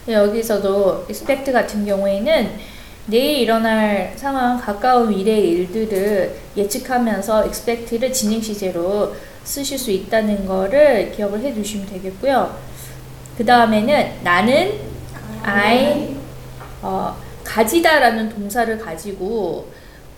네, 0.06 0.14
여기서도 0.14 1.06
expect 1.08 1.50
같은 1.52 1.84
경우에는 1.84 2.74
내일 3.06 3.40
일어날 3.40 4.14
상황, 4.16 4.58
가까운 4.58 5.10
미래의 5.10 5.48
일들을 5.50 6.36
예측하면서 6.56 7.44
expect를 7.46 8.12
진행 8.12 8.40
시제로 8.40 9.14
쓰실 9.44 9.78
수 9.78 9.90
있다는 9.90 10.46
거를 10.46 11.12
기억을 11.12 11.40
해 11.42 11.52
두시면 11.52 11.86
되겠고요. 11.86 12.56
그 13.36 13.44
다음에는 13.44 14.12
나는 14.22 14.80
I 15.42 16.16
어, 16.80 17.16
가지다라는 17.44 18.28
동사를 18.30 18.78
가지고 18.78 19.68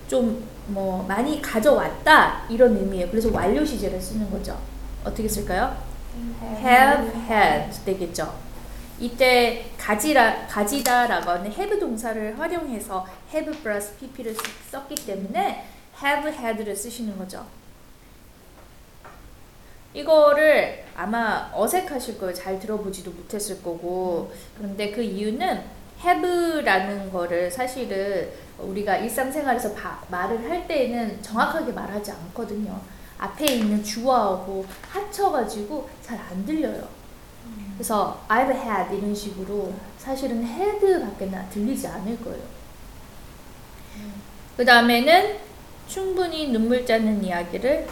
좀 0.09 0.57
뭐 0.69 1.05
많이 1.05 1.41
가져왔다 1.41 2.45
이런 2.49 2.77
의미예요. 2.77 3.09
그래서 3.11 3.31
완료 3.33 3.65
시제를 3.65 4.01
쓰는 4.01 4.31
거죠. 4.31 4.59
어떻게 5.05 5.29
쓸까요? 5.29 5.77
have 6.43 7.13
had 7.31 7.85
되겠죠. 7.85 8.35
이때 8.99 9.67
가지라 9.79 10.47
가지다라고 10.47 11.31
하는 11.31 11.53
have 11.53 11.79
동사를 11.79 12.39
활용해서 12.39 13.07
have 13.33 13.53
플러스 13.63 13.97
pp를 13.99 14.35
썼기 14.71 14.95
때문에 15.07 15.67
have 16.03 16.33
had를 16.33 16.75
쓰시는 16.75 17.17
거죠. 17.17 17.47
이거를 19.95 20.85
아마 20.97 21.51
어색하실 21.55 22.19
거예요. 22.19 22.35
잘 22.35 22.59
들어보지도 22.59 23.13
못했을 23.13 23.63
거고. 23.63 24.33
그런데 24.59 24.91
그 24.91 25.01
이유는 25.01 25.76
have라는 26.07 27.11
거를 27.11 27.51
사실은 27.51 28.31
우리가 28.59 28.97
일상생활에서 28.99 29.75
바, 29.75 30.01
말을 30.09 30.49
할 30.49 30.67
때에는 30.67 31.23
정확하게 31.23 31.73
말하지 31.73 32.13
않거든요. 32.13 32.81
앞에 33.19 33.47
있는 33.47 33.83
주어하고 33.83 34.65
합쳐가지고 34.91 35.89
잘 36.03 36.19
안 36.31 36.45
들려요. 36.45 36.89
그래서 37.77 38.21
I've 38.29 38.51
had 38.51 38.97
이런 38.97 39.15
식으로 39.15 39.73
사실은 39.99 40.43
had밖에 40.43 41.31
들리지 41.51 41.87
않을 41.87 42.23
거예요. 42.23 42.43
그 44.57 44.65
다음에는 44.65 45.37
충분히 45.87 46.49
눈물 46.49 46.85
짜는 46.85 47.23
이야기를 47.23 47.87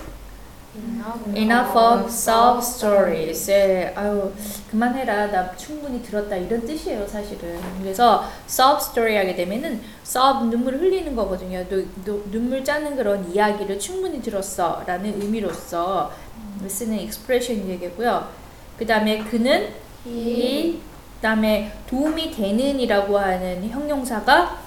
Enough 1.36 1.76
of 1.76 2.08
sob 2.08 2.58
stories. 2.58 3.50
예, 3.50 3.92
아유, 3.94 4.32
그만해라. 4.70 5.30
나 5.30 5.56
충분히 5.56 6.02
들었다. 6.02 6.34
이런 6.34 6.66
뜻이에요, 6.66 7.06
사실은. 7.06 7.60
그래서 7.80 8.24
sob 8.48 8.78
story 8.80 9.16
하게 9.16 9.36
되면은 9.36 9.80
sob 10.04 10.48
눈물 10.50 10.76
흘리는 10.76 11.14
거거든요. 11.14 11.64
또, 11.68 11.82
또 12.04 12.24
눈물 12.30 12.64
짜는 12.64 12.96
그런 12.96 13.30
이야기를 13.30 13.78
충분히 13.78 14.20
들었어. 14.20 14.82
라는 14.84 15.20
의미로서 15.20 16.10
쓰는 16.66 16.98
expression이 16.98 17.66
되겠고요. 17.66 18.28
그 18.76 18.84
다음에 18.84 19.18
그는 19.22 19.68
he, 20.04 20.72
그 20.72 21.22
다음에 21.22 21.72
도움이 21.88 22.32
되는 22.32 22.80
이라고 22.80 23.16
하는 23.18 23.68
형용사가 23.68 24.58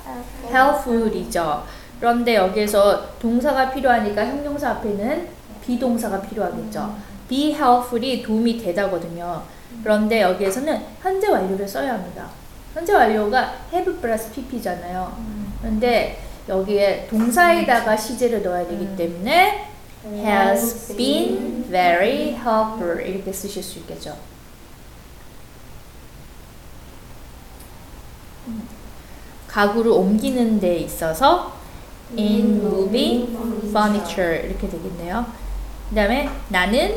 helpful이죠. 0.45 1.63
그런데 1.99 2.35
여기에서 2.35 3.17
동사가 3.19 3.71
필요하니까 3.71 4.25
형용사 4.25 4.69
앞에는 4.71 5.36
비동사가 5.67 6.21
필요하겠죠. 6.21 6.95
be 7.27 7.51
helpful이 7.51 8.23
도움이 8.23 8.57
되다거든요. 8.57 9.43
그런데 9.83 10.21
여기에서는 10.21 10.81
현재 11.01 11.27
완료를 11.27 11.67
써야 11.67 11.93
합니다. 11.95 12.29
현재 12.73 12.93
완료가 12.93 13.53
have 13.73 13.97
플러스 13.97 14.31
pp잖아요. 14.31 15.17
그런데 15.59 16.23
여기에 16.47 17.07
동사에다가 17.09 17.97
시제를 17.97 18.41
넣어야 18.43 18.65
되기 18.65 18.95
때문에 18.95 19.67
has 20.05 20.95
been 20.95 21.65
very 21.69 22.29
helpful 22.29 23.05
이렇게 23.05 23.33
쓰실 23.33 23.61
수 23.61 23.79
있겠죠. 23.79 24.15
음. 28.47 28.63
가구를 29.49 29.91
옮기는 29.91 30.61
데 30.61 30.77
있어서 30.77 31.51
in 32.17 32.61
moving 32.61 33.35
furniture 33.69 34.47
이렇게 34.47 34.69
되겠네요. 34.69 35.25
그 35.89 35.95
다음에 35.95 36.29
나는 36.49 36.95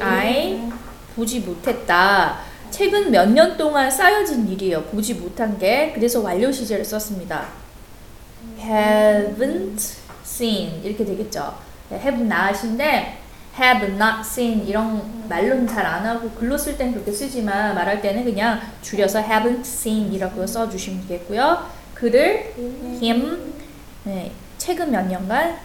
I 0.00 0.70
보지 1.16 1.40
못했다. 1.40 2.38
최근 2.70 3.10
몇 3.10 3.28
년 3.28 3.56
동안 3.56 3.90
쌓여진 3.90 4.48
일이에요. 4.48 4.82
보지 4.84 5.14
못한 5.14 5.58
게. 5.58 5.92
그래서 5.94 6.20
완료 6.20 6.50
시제를 6.50 6.84
썼습니다. 6.84 7.46
haven't 8.60 9.96
seen 10.24 10.82
이렇게 10.82 11.04
되겠죠. 11.04 11.54
네, 11.90 11.98
have 12.00 12.20
not인데 12.24 13.18
have 13.60 13.86
not 13.94 14.20
seen 14.22 14.66
이런 14.66 15.28
말로는 15.28 15.66
잘 15.68 15.86
안 15.86 16.04
하고 16.04 16.28
글로 16.30 16.58
쓸 16.58 16.76
땐 16.76 16.92
그렇게 16.92 17.12
쓰지만 17.12 17.74
말할 17.74 18.00
때는 18.02 18.24
그냥 18.24 18.60
줄여서 18.82 19.22
haven't 19.22 19.60
seen 19.60 20.12
이라고 20.12 20.44
써주시면 20.46 21.06
되겠고요. 21.06 21.68
그를 21.94 22.52
him 23.00 23.52
네, 24.04 24.32
최근 24.58 24.90
몇 24.90 25.06
년간 25.06 25.56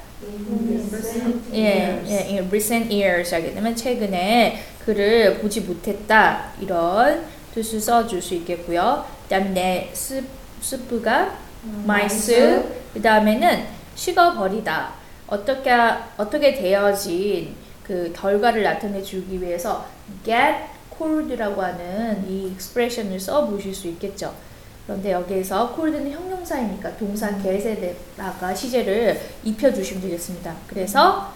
예, 1.54 2.02
예, 2.08 2.36
예, 2.36 2.40
recent 2.48 2.94
years 2.94 3.34
하게 3.34 3.54
되면 3.54 3.76
최근에 3.76 4.62
그를 4.86 5.40
보지 5.40 5.62
못했다 5.62 6.52
이런 6.60 7.26
뜻을 7.54 7.80
써줄 7.80 8.22
수 8.22 8.36
있겠고요. 8.36 9.06
그다음 9.24 9.54
내 9.54 9.90
스, 9.94 10.24
스프가 10.62 11.38
My 11.86 12.12
soup 12.12 12.64
그 12.94 13.02
다음에는 13.02 13.66
식어버리다 13.96 14.94
어떻게 15.28 15.72
어떻게 16.18 16.54
되어진 16.54 17.56
그 17.84 18.12
결과를 18.16 18.64
나타내 18.64 19.02
주기 19.02 19.42
위해서 19.42 19.86
get 20.24 20.56
cold라고 20.98 21.62
하는 21.62 22.26
이 22.30 22.48
expression을 22.52 23.20
써 23.20 23.46
보실 23.48 23.74
수 23.74 23.88
있겠죠. 23.88 24.34
그런데 24.90 25.12
여기에서 25.12 25.72
cold는 25.76 26.12
형용사이니까 26.12 26.98
동사 26.98 27.30
get에다가 27.38 28.56
시제를 28.56 29.22
입혀 29.44 29.72
주시면 29.72 30.02
되겠습니다. 30.02 30.56
그래서 30.66 31.32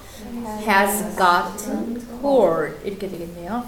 has 0.68 1.16
gotten 1.16 2.02
cold 2.20 2.80
이렇게 2.84 3.08
되겠네요. 3.08 3.64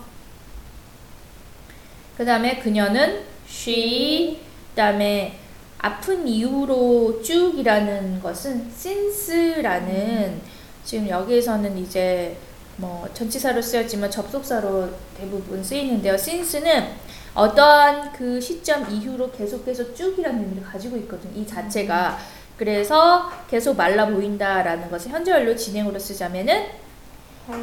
그 2.18 2.26
다음에 2.26 2.58
그녀는 2.58 3.22
she 3.48 4.40
그 4.72 4.76
다음에 4.76 5.38
아픈 5.78 6.28
이유로 6.28 7.22
쭉이라는 7.22 8.24
것은 8.24 8.72
since라는 8.76 10.42
지금 10.84 11.08
여기에서는 11.08 11.78
이제 11.78 12.36
뭐 12.78 13.08
전치사로 13.14 13.62
쓰였지만 13.62 14.10
접속사로 14.10 14.90
대부분 15.16 15.64
쓰이는데요. 15.64 16.16
since는 16.16 17.05
어떠한 17.36 18.14
그 18.14 18.40
시점 18.40 18.90
이후로 18.90 19.30
계속해서 19.32 19.94
쭉이라는 19.94 20.42
의미를 20.42 20.64
가지고 20.64 20.96
있거든요. 20.98 21.40
이 21.40 21.46
자체가 21.46 22.18
그래서 22.58 23.30
계속 23.50 23.76
말라 23.76 24.08
보인다라는 24.08 24.90
것을 24.90 25.12
현재 25.12 25.34
완료 25.34 25.54
진행으로 25.54 26.00
쓰자면은 26.00 26.68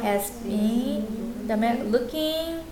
has 0.03 0.31
been 0.43 1.33
그다음에 1.41 1.81
looking 1.81 2.63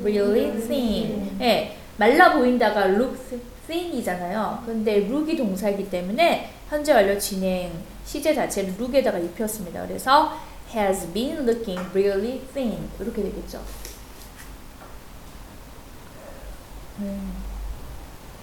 really 0.00 0.52
thin. 0.60 1.36
예, 1.40 1.76
말라 1.96 2.32
보인다가 2.34 2.86
look 2.86 3.18
thin이잖아요. 3.66 4.62
근데 4.64 4.98
look이 4.98 5.36
동사이기 5.36 5.90
때문에 5.90 6.50
현재 6.68 6.92
완료 6.92 7.18
진행 7.18 7.72
시제 8.04 8.32
자체를 8.32 8.74
look에다가 8.78 9.18
입혔습니다. 9.18 9.84
그래서 9.84 10.38
has 10.72 11.12
been 11.12 11.38
looking 11.48 11.80
really 11.92 12.40
thin 12.54 12.88
이렇게 13.00 13.22
되겠죠. 13.22 13.60
음, 17.02 17.32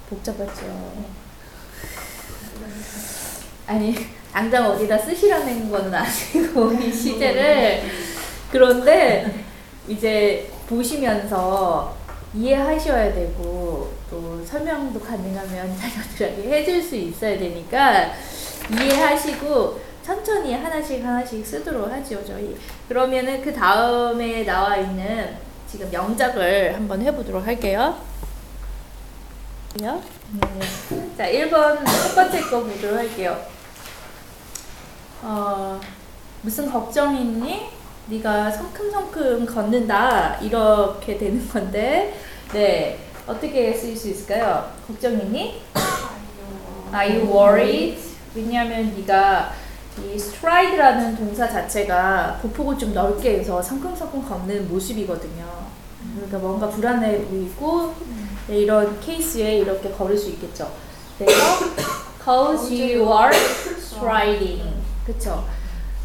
복잡하죠. 0.09 0.65
아니 3.65 3.95
당장 4.33 4.65
어디다 4.69 4.97
쓰시라는 4.97 5.71
건 5.71 5.93
아니고 5.93 6.73
이 6.73 6.91
시제를. 6.91 7.83
그런데 8.51 9.45
이제 9.87 10.51
보시면서 10.67 11.95
이해하셔야 12.33 13.13
되고 13.13 13.93
또 14.09 14.43
설명도 14.45 14.99
가능하면 14.99 15.77
자녀들에게 15.77 16.51
해줄 16.51 16.81
수 16.81 16.95
있어야 16.95 17.37
되니까 17.37 18.11
이해하시고 18.71 19.79
천천히 20.03 20.53
하나씩 20.53 21.03
하나씩 21.03 21.45
쓰도록 21.45 21.89
하죠 21.91 22.23
저희. 22.25 22.57
그러면은 22.87 23.41
그 23.41 23.53
다음에 23.53 24.43
나와 24.43 24.75
있는 24.75 25.37
지금 25.69 25.91
영작을 25.93 26.75
한번 26.75 27.01
해보도록 27.01 27.45
할게요 27.45 27.95
네. 30.33 31.15
자 31.17 31.25
1번 31.25 31.85
첫 31.85 32.15
번째 32.15 32.41
거 32.41 32.63
보도록 32.63 32.97
할게요 32.97 33.37
어, 35.21 35.79
무슨 36.41 36.71
걱정이 36.71 37.21
있니? 37.21 37.69
네가 38.07 38.49
성큼성큼 38.49 39.45
걷는다 39.45 40.37
이렇게 40.37 41.17
되는 41.17 41.47
건데 41.47 42.19
네 42.51 42.99
어떻게 43.27 43.71
쓰일 43.73 43.95
수 43.95 44.09
있을까요? 44.09 44.71
걱정이니? 44.87 45.61
Are 46.91 47.15
you 47.15 47.29
worried? 47.29 47.99
왜냐하면 48.33 48.95
네가 48.95 49.53
이 50.03 50.15
stride라는 50.15 51.15
동사 51.15 51.47
자체가 51.47 52.39
보폭을 52.41 52.77
좀 52.79 52.93
넓게 52.93 53.39
해서 53.39 53.61
성큼성큼 53.61 54.27
걷는 54.27 54.67
모습이거든요. 54.69 55.45
그러니까 56.15 56.37
뭔가 56.39 56.69
불안해 56.69 57.25
보이고 57.25 57.93
네, 57.99 58.18
이런 58.49 58.99
케이스에 58.99 59.59
이렇게 59.59 59.89
걸을 59.91 60.17
수 60.17 60.29
있겠죠. 60.29 60.71
그래서 61.17 61.37
cause 62.23 62.73
you 62.73 63.01
are 63.01 63.35
striding. 63.77 64.63
그쵸? 65.05 65.45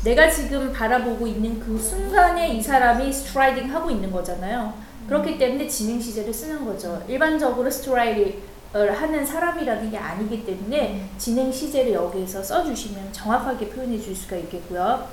내가 0.04 0.28
지금 0.30 0.72
바라보고 0.72 1.26
있는 1.26 1.58
그 1.58 1.78
순간에 1.78 2.48
이 2.54 2.62
사람이 2.62 3.10
striding 3.12 3.74
하고 3.74 3.90
있는 3.90 4.12
거잖아요. 4.12 4.74
그렇기 5.08 5.38
때문에 5.38 5.66
진행 5.66 6.00
시제를 6.00 6.32
쓰는 6.32 6.64
거죠. 6.64 7.02
일반적으로 7.08 7.70
striding을 7.70 9.00
하는 9.00 9.24
사람이라는 9.24 9.90
게 9.90 9.96
아니기 9.96 10.44
때문에 10.44 11.08
진행 11.16 11.50
시제를 11.50 11.92
여기에서 11.92 12.42
써주시면 12.42 13.12
정확하게 13.12 13.68
표현해 13.68 13.98
줄 14.00 14.14
수가 14.14 14.36
있겠고요. 14.36 15.06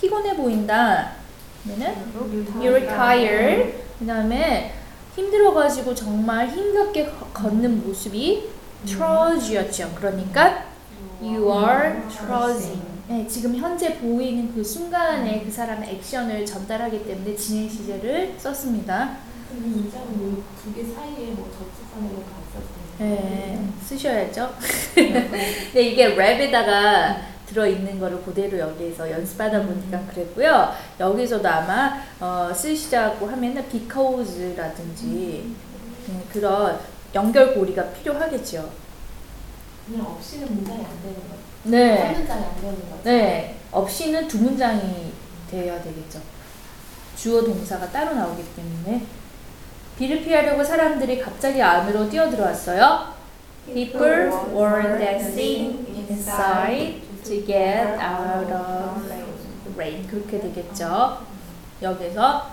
피곤해 0.00 0.36
보인다. 0.36 1.12
그러면은 1.64 1.96
you're 2.60 2.86
tired. 2.86 3.74
그 3.98 4.06
다음에 4.06 4.74
힘들어가지고 5.14 5.94
정말 5.94 6.48
힘겹게 6.48 7.06
거- 7.06 7.26
걷는 7.34 7.86
모습이 7.86 8.48
trudge였죠. 8.86 9.92
그러니까 9.94 10.64
you 11.20 11.50
are 11.52 12.00
trudging. 12.08 12.82
네, 13.08 13.26
지금 13.26 13.54
현재 13.56 13.98
보이는 13.98 14.52
그 14.54 14.64
순간에 14.64 15.42
그 15.44 15.50
사람의 15.50 15.90
액션을 15.96 16.46
전달하기 16.46 17.04
때문에 17.04 17.36
진행 17.36 17.68
시제를 17.68 18.34
썼습니다. 18.38 19.16
근데 19.50 19.68
문장은 19.68 20.42
두개 20.62 20.82
사이에 20.82 21.26
뭐 21.32 21.50
접속하는 21.52 22.08
거 22.14 22.22
갔었어요. 22.22 22.82
네, 22.98 23.60
쓰셔야죠. 23.84 24.54
근데 24.94 25.50
이게 25.92 26.16
랩에다가 26.16 27.16
들어있는 27.56 28.00
거를 28.00 28.22
그대로 28.22 28.58
여기에서 28.58 29.10
연습하다 29.10 29.62
보니까 29.62 30.00
그랬고요. 30.06 30.72
여기서도 30.98 31.46
아마 31.46 32.02
어, 32.18 32.52
쓰시자고 32.54 33.26
하면은 33.26 33.68
because라든지 33.68 35.54
음, 36.08 36.22
그런 36.32 36.78
연결고리가 37.14 37.90
필요하겠죠. 37.90 38.70
그냥 39.86 40.06
없이는 40.06 40.54
문장이 40.54 40.78
안 40.78 41.02
되는 41.02 41.16
거예요. 41.16 41.42
네. 41.64 42.02
한 42.02 42.14
문장이 42.14 42.44
안 42.44 42.60
되는 42.60 42.74
거죠. 42.74 43.00
네, 43.04 43.56
없이는 43.70 44.26
두 44.28 44.38
문장이 44.38 45.12
되어야 45.50 45.82
되겠죠. 45.82 46.20
주어 47.16 47.42
동사가 47.42 47.90
따로 47.90 48.14
나오기 48.14 48.42
때문에 48.56 49.02
비를 49.98 50.22
피하려고 50.22 50.64
사람들이 50.64 51.20
갑자기 51.20 51.60
안으로 51.60 52.08
뛰어들어왔어요. 52.08 53.12
People 53.66 54.30
were 54.54 54.98
dancing 54.98 55.86
inside 56.08 57.11
to 57.24 57.46
get 57.46 57.98
out 58.00 58.52
of 58.52 59.74
rain. 59.76 60.06
그렇게 60.06 60.40
되겠죠. 60.40 61.18
여기서 61.80 62.50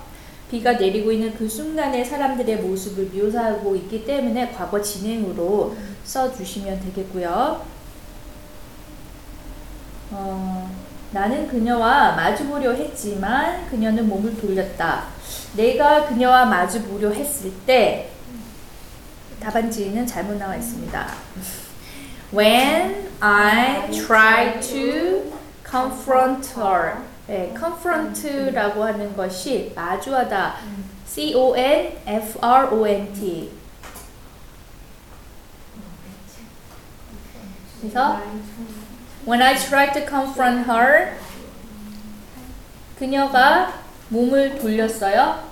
비가 0.50 0.74
내리고 0.74 1.12
있는 1.12 1.36
그 1.36 1.48
순간에 1.48 2.04
사람들의 2.04 2.58
모습을 2.58 3.06
묘사하고 3.14 3.76
있기 3.76 4.06
때문에 4.06 4.52
과거 4.52 4.82
진행으로 4.82 5.76
써주시면 6.04 6.80
되겠고요. 6.82 7.64
어, 10.12 10.72
나는 11.12 11.48
그녀와 11.48 12.16
마주보려 12.16 12.74
했지만 12.74 13.68
그녀는 13.68 14.08
몸을 14.10 14.36
돌렸다. 14.38 15.06
내가 15.56 16.08
그녀와 16.08 16.46
마주보려 16.46 17.12
했을 17.12 17.52
때 17.68 18.10
답안지는 19.40 20.06
잘못 20.06 20.38
나와 20.38 20.56
있습니다. 20.56 21.08
When 22.32 23.10
I 23.22 23.90
tried 23.92 24.62
to 24.70 25.34
confront 25.70 26.46
her. 26.56 26.98
예, 27.30 27.54
confront라고 27.56 28.84
하는 28.84 29.16
것이 29.16 29.72
마주하다. 29.76 30.56
C 31.06 31.34
O 31.36 31.56
N 31.56 31.94
F 32.06 32.40
R 32.42 32.68
O 32.72 32.88
N 32.88 33.14
T. 33.14 33.52
그래서 37.82 38.20
when 39.26 39.42
I 39.42 39.56
tried 39.56 39.94
to 39.94 40.06
confront 40.08 40.70
her, 40.70 41.18
그녀가 42.98 43.74
몸을 44.10 44.58
돌렸어요. 44.58 45.48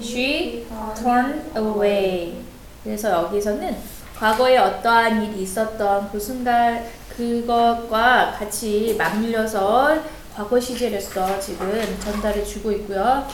She 0.00 0.66
turned 0.96 1.42
away. 1.56 2.42
그래서 2.82 3.24
여기서는 3.24 3.76
과거에 4.18 4.58
어떠한 4.58 5.22
일이 5.22 5.42
있었던 5.42 6.10
그 6.10 6.18
순간 6.18 6.84
그것과 7.16 8.32
같이 8.32 8.96
맞물려서 8.98 9.96
과거 10.34 10.58
시제로서 10.58 11.38
지금 11.38 11.98
전달해 12.00 12.44
주고 12.44 12.72
있고요. 12.72 13.26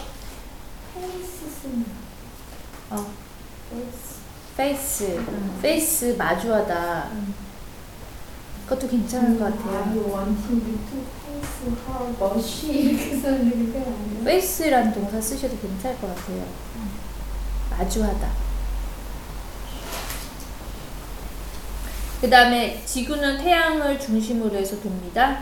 face 0.95 1.69
어, 2.91 3.07
face, 4.57 5.05
face, 5.19 5.19
face 5.59 6.17
마주하다. 6.17 7.09
그것도 8.65 8.89
괜찮은 8.89 9.39
것 9.39 9.45
같아요. 9.45 9.79
I 9.79 9.97
wanting 9.99 10.63
you 10.65 10.79
to 10.91 10.99
face 11.21 11.65
her 11.89 12.15
but 12.19 12.39
she 12.41 12.91
이렇게 12.91 13.17
쓰는 13.17 13.73
게 13.73 13.79
아니라 13.79 14.21
face라는 14.21 14.93
동사 14.93 15.19
쓰셔도 15.21 15.59
괜찮을 15.59 15.99
것 15.99 16.15
같아요. 16.15 16.45
마주하다. 17.71 18.54
그 22.25 22.31
다음에 22.31 22.81
지구는 22.87 23.37
태양을 23.37 24.01
중심으로 24.01 24.57
해서 24.57 24.81
돕니다. 24.81 25.41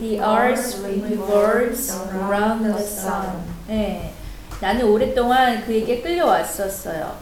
The 0.00 0.16
earth 0.16 0.82
revolves 0.82 1.92
around 2.12 2.64
the 2.64 2.84
sun. 2.84 3.44
네. 3.68 4.12
나는 4.60 4.84
오랫동안 4.86 5.64
그에게 5.64 6.02
끌려왔었어요. 6.02 7.14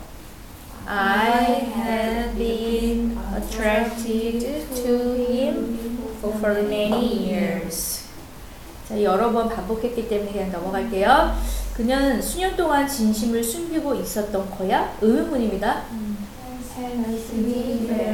I 0.86 1.70
had 1.76 2.38
been 2.38 3.18
attracted 3.36 4.66
to 4.82 5.14
him 5.28 5.78
for 6.16 6.62
many 6.62 7.28
years. 7.28 8.04
자, 8.88 9.02
여러 9.02 9.30
번 9.30 9.50
반복했기 9.50 10.08
때문에 10.08 10.32
그냥 10.32 10.52
넘어갈게요. 10.52 11.36
그녀는 11.74 12.22
수년 12.22 12.56
동안 12.56 12.88
진심을 12.88 13.44
숨기고 13.44 13.94
있었던 13.96 14.50
거야? 14.52 14.96
의문문입니다. 15.02 15.82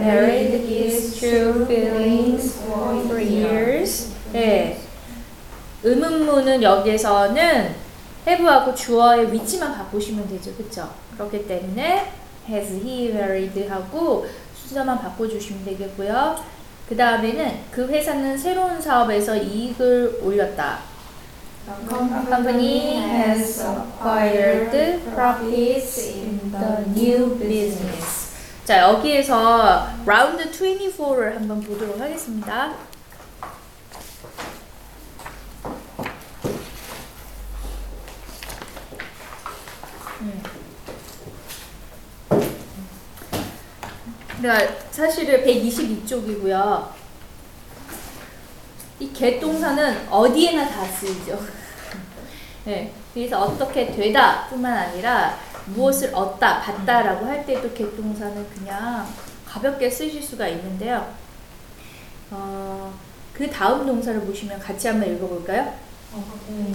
Buried 0.03 0.65
his 0.67 1.19
true 1.19 1.67
feelings 1.67 2.57
for 2.65 3.21
years. 3.21 4.13
네. 4.33 4.81
의문문은 5.83 6.63
여기에서는 6.63 7.75
have하고 8.27 8.75
주어의 8.75 9.33
위치만 9.33 9.75
바꾸시면 9.75 10.29
되죠. 10.29 10.55
그쵸? 10.55 10.89
그렇기 11.15 11.47
때문에 11.47 12.11
has 12.49 12.73
he 12.73 13.13
buried 13.13 13.69
하고 13.69 14.27
순서만 14.55 14.99
바꿔주시면 14.99 15.65
되겠고요. 15.65 16.37
그 16.89 16.97
다음에는 16.97 17.59
그 17.71 17.87
회사는 17.87 18.39
새로운 18.39 18.81
사업에서 18.81 19.37
이익을 19.37 20.21
올렸다. 20.23 20.79
company 22.29 22.97
has 23.03 23.61
acquired 23.61 25.03
profits 25.15 25.99
in 25.99 26.53
the 26.53 26.85
new 26.95 27.37
business. 27.39 28.26
자, 28.67 28.81
여기에서 28.81 29.89
라운드 30.05 30.51
24를 30.51 31.35
한번 31.35 31.61
보도록 31.61 32.01
하겠습니다. 32.01 32.75
음. 40.21 40.43
그러니까 44.41 44.75
사실은 44.91 45.45
122쪽이고요. 45.45 46.89
이 48.99 49.13
개동사는 49.13 50.09
어디에나 50.11 50.69
다 50.69 50.85
쓰이죠. 50.87 51.41
네, 52.65 52.93
그래서 53.15 53.43
어떻게 53.43 53.93
되다 53.93 54.49
뿐만 54.49 54.77
아니라 54.77 55.39
무엇을 55.67 56.15
얻다, 56.15 56.61
받다라고 56.61 57.27
할 57.27 57.45
때도 57.45 57.73
개동사는 57.73 58.49
그냥 58.51 59.07
가볍게 59.47 59.91
쓰실 59.91 60.23
수가 60.23 60.49
있는데요. 60.49 61.13
어, 62.31 62.93
그 63.33 63.51
다음 63.51 63.87
동사를 63.87 64.21
보시면 64.21 64.59
같이 64.59 64.89
한번 64.89 65.15
읽어볼까요? 65.15 65.75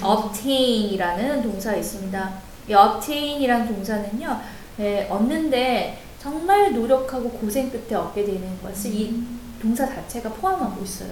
obtain이라는 0.04 1.42
동사가 1.42 1.78
있습니다. 1.78 2.34
이 2.70 2.74
obtain이라는 2.74 3.68
동사는요, 3.68 4.42
예, 4.80 5.08
얻는데 5.10 6.02
정말 6.20 6.74
노력하고 6.74 7.30
고생 7.32 7.72
끝에 7.72 7.96
얻게 7.96 8.24
되는 8.24 8.62
것을 8.62 8.94
이 8.94 9.24
동사 9.62 9.86
자체가 9.86 10.30
포함하고 10.30 10.84
있어요. 10.84 11.12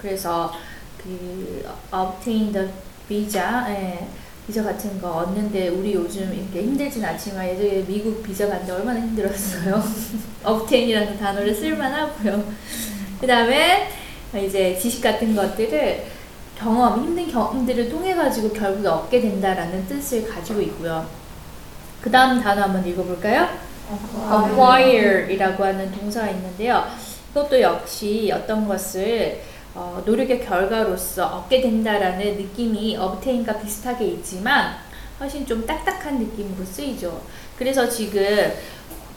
그래서 0.00 0.52
그 0.96 1.64
obtain 1.92 2.52
the 2.52 2.68
visa, 3.08 3.64
예, 3.68 4.08
비자 4.48 4.64
같은 4.64 4.98
거 4.98 5.10
얻는데 5.10 5.68
우리 5.68 5.92
요즘 5.92 6.32
이렇게 6.32 6.62
힘들진 6.62 7.04
않지만 7.04 7.46
예전에 7.48 7.84
미국 7.86 8.22
비자 8.22 8.48
갔는데 8.48 8.72
얼마나 8.72 8.98
힘들었어요. 8.98 9.84
obtain이라는 10.42 11.18
단어를 11.18 11.54
쓸만하고요. 11.54 12.44
그 13.20 13.26
다음에 13.26 13.90
이제 14.42 14.74
지식 14.80 15.02
같은 15.02 15.36
것들을 15.36 16.06
경험, 16.58 17.04
힘든 17.04 17.30
경험들을 17.30 17.90
통해 17.90 18.14
가지고 18.14 18.48
결국에 18.54 18.88
얻게 18.88 19.20
된다라는 19.20 19.86
뜻을 19.86 20.26
가지고 20.26 20.62
있고요. 20.62 21.06
그 22.00 22.10
다음 22.10 22.40
단어 22.40 22.62
한번 22.62 22.86
읽어볼까요? 22.86 23.50
acquire이라고 24.32 25.62
하는 25.62 25.92
동사가 25.92 26.30
있는데요. 26.30 26.86
이것도 27.32 27.60
역시 27.60 28.32
어떤 28.34 28.66
것을 28.66 29.42
어, 29.74 30.02
노력의 30.04 30.44
결과로서 30.44 31.26
얻게 31.26 31.60
된다라는 31.60 32.36
느낌이 32.36 32.96
obtain과 32.96 33.58
비슷하게 33.58 34.06
있지만 34.06 34.76
훨씬 35.20 35.46
좀 35.46 35.66
딱딱한 35.66 36.18
느낌으로 36.18 36.64
쓰이죠. 36.64 37.20
그래서 37.56 37.88
지금 37.88 38.52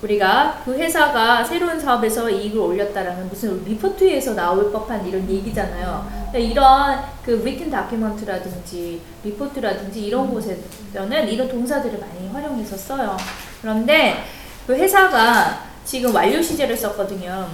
우리가 0.02 0.62
그 0.66 0.74
회사가 0.74 1.44
새로운 1.44 1.80
사업에서 1.80 2.30
이익을 2.30 2.60
올렸다라는 2.60 3.30
무슨 3.30 3.64
리포트에서 3.64 4.34
나올 4.34 4.72
법한 4.72 5.08
이런 5.08 5.30
얘기잖아요. 5.30 6.32
이런 6.34 7.04
그 7.24 7.34
written 7.34 7.70
document라든지 7.70 9.02
리포트라든지 9.24 10.08
이런 10.08 10.30
곳에서는 10.32 11.28
이런 11.30 11.48
동사들을 11.48 12.00
많이 12.00 12.28
활용해서 12.30 12.76
써요. 12.76 13.16
그런데 13.62 14.24
그 14.66 14.74
회사가 14.74 15.66
지금 15.86 16.16
완료 16.16 16.42
시제를 16.42 16.76
썼거든요. 16.76 17.48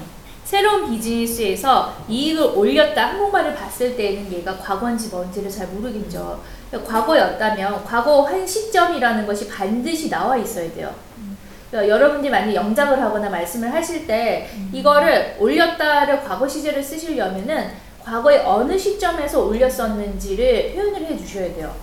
새로운 0.48 0.90
비즈니스에서 0.90 1.94
이익을 2.08 2.42
올렸다 2.56 3.08
한국말을 3.08 3.54
봤을 3.54 3.98
때는 3.98 4.32
얘가 4.32 4.58
과거인지 4.58 5.10
뭔지를 5.10 5.52
잘 5.52 5.68
모르겠죠. 5.68 6.42
그러니까 6.72 6.90
과거였다면 6.90 7.84
과거 7.84 8.22
한 8.22 8.48
시점이라는 8.48 9.28
것이 9.28 9.50
반드시 9.50 10.10
나와 10.10 10.38
있어야 10.38 10.72
돼요. 10.74 10.96
그러니까 11.70 11.94
여러분들이 11.94 12.32
만약 12.32 12.54
영작을 12.56 13.02
하거나 13.02 13.30
말씀을 13.30 13.74
하실 13.74 14.08
때 14.08 14.50
이거를 14.72 15.36
올렸다를 15.38 16.24
과거 16.24 16.48
시제를 16.48 16.82
쓰시려면은 16.82 17.72
과거에 18.02 18.38
어느 18.46 18.78
시점에서 18.78 19.44
올렸었는지를 19.44 20.72
표현을 20.74 21.08
해 21.08 21.18
주셔야 21.18 21.54
돼요. 21.54 21.76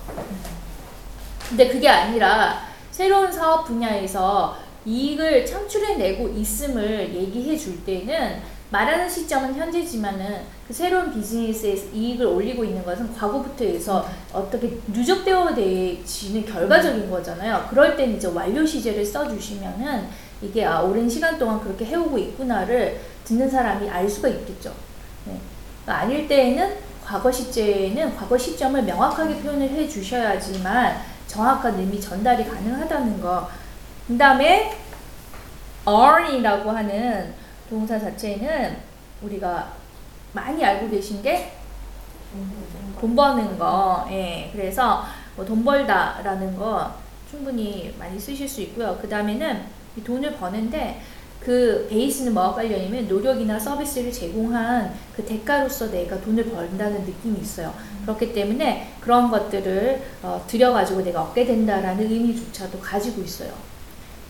근데 1.50 1.68
그게 1.68 1.86
아니라 1.86 2.64
새로운 2.90 3.30
사업 3.30 3.66
분야에서 3.66 4.56
이익을 4.86 5.44
창출해내고 5.44 6.28
있음을 6.28 7.14
얘기해 7.14 7.56
줄 7.58 7.84
때는 7.84 8.53
말하는 8.70 9.08
시점은 9.08 9.54
현재지만은 9.54 10.42
그 10.66 10.72
새로운 10.72 11.12
비즈니스에서 11.12 11.86
이익을 11.92 12.26
올리고 12.26 12.64
있는 12.64 12.84
것은 12.84 13.14
과거부터 13.14 13.64
해서 13.64 14.08
어떻게 14.32 14.78
누적되어지는 14.88 16.44
결과적인 16.46 17.10
거잖아요. 17.10 17.66
그럴 17.70 17.96
때는 17.96 18.16
이제 18.16 18.26
완료 18.28 18.64
시제를 18.64 19.04
써주시면은 19.04 20.08
이게 20.42 20.64
아, 20.64 20.80
오랜 20.80 21.08
시간 21.08 21.38
동안 21.38 21.60
그렇게 21.60 21.84
해오고 21.84 22.18
있구나를 22.18 23.00
듣는 23.24 23.48
사람이 23.48 23.88
알 23.88 24.08
수가 24.08 24.28
있겠죠. 24.28 24.72
네. 25.26 25.38
그러니까 25.84 26.04
아닐 26.04 26.26
때에는 26.26 26.76
과거 27.04 27.30
시제에는 27.30 28.16
과거 28.16 28.36
시점을 28.36 28.82
명확하게 28.82 29.36
표현을 29.42 29.68
해 29.68 29.86
주셔야지만 29.86 31.00
정확한 31.26 31.78
의미 31.78 32.00
전달이 32.00 32.44
가능하다는 32.46 33.20
거. 33.20 33.48
그 34.08 34.16
다음에 34.18 34.76
earn이라고 35.86 36.70
하는 36.70 37.34
동사 37.68 37.98
자체는 37.98 38.76
우리가 39.22 39.72
많이 40.32 40.64
알고 40.64 40.90
계신 40.90 41.22
게돈 41.22 43.14
버는 43.16 43.58
거. 43.58 44.06
예. 44.10 44.50
그래서 44.52 45.04
뭐 45.36 45.44
돈 45.44 45.64
벌다라는 45.64 46.56
거 46.56 46.92
충분히 47.30 47.94
많이 47.98 48.18
쓰실 48.18 48.48
수 48.48 48.60
있고요. 48.62 48.98
그 49.00 49.08
다음에는 49.08 49.62
이 49.96 50.02
돈을 50.04 50.36
버는데 50.36 51.00
그 51.40 51.86
베이스는 51.90 52.32
뭐와 52.32 52.54
관련이면 52.54 53.06
노력이나 53.08 53.58
서비스를 53.58 54.10
제공한 54.10 54.94
그 55.14 55.24
대가로서 55.24 55.90
내가 55.90 56.18
돈을 56.20 56.44
번다는 56.44 57.02
느낌이 57.04 57.40
있어요. 57.40 57.74
그렇기 58.02 58.32
때문에 58.32 58.94
그런 59.00 59.30
것들을 59.30 60.02
어, 60.22 60.42
들여가지고 60.46 61.02
내가 61.02 61.22
얻게 61.22 61.44
된다라는 61.44 62.10
의미조차도 62.10 62.80
가지고 62.80 63.22
있어요. 63.22 63.52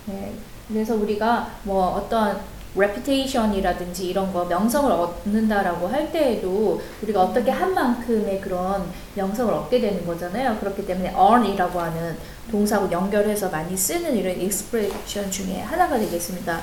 네, 0.07 0.33
그래서 0.69 0.95
우리가 0.97 1.51
뭐 1.63 1.95
어떤 1.95 2.41
reputation이라든지 2.77 4.09
이런 4.09 4.33
거 4.33 4.45
명성을 4.45 4.91
얻는다라고 4.91 5.87
할 5.87 6.11
때에도 6.11 6.81
우리가 7.03 7.23
어떻게 7.23 7.51
한 7.51 7.73
만큼의 7.73 8.41
그런 8.41 8.91
명성을 9.15 9.53
얻게 9.53 9.81
되는 9.81 10.05
거잖아요. 10.05 10.59
그렇기 10.59 10.85
때문에 10.87 11.11
earn이라고 11.11 11.81
하는 11.81 12.17
동사하고 12.51 12.91
연결해서 12.91 13.49
많이 13.51 13.77
쓰는 13.77 14.17
이런 14.17 14.41
expression 14.41 15.31
중에 15.31 15.61
하나가 15.61 15.99
되겠습니다. 15.99 16.63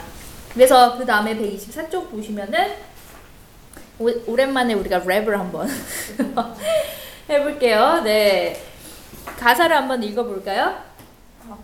그래서 0.53 0.97
그 0.97 1.05
다음에 1.05 1.35
124쪽 1.37 2.11
보시면은 2.11 2.73
오, 3.99 4.09
오랜만에 4.27 4.73
우리가 4.73 4.99
랩을 5.01 5.29
한번 5.31 5.67
해볼게요. 7.29 8.01
네. 8.03 8.61
가사를 9.37 9.75
한번 9.75 10.03
읽어볼까요? 10.03 10.75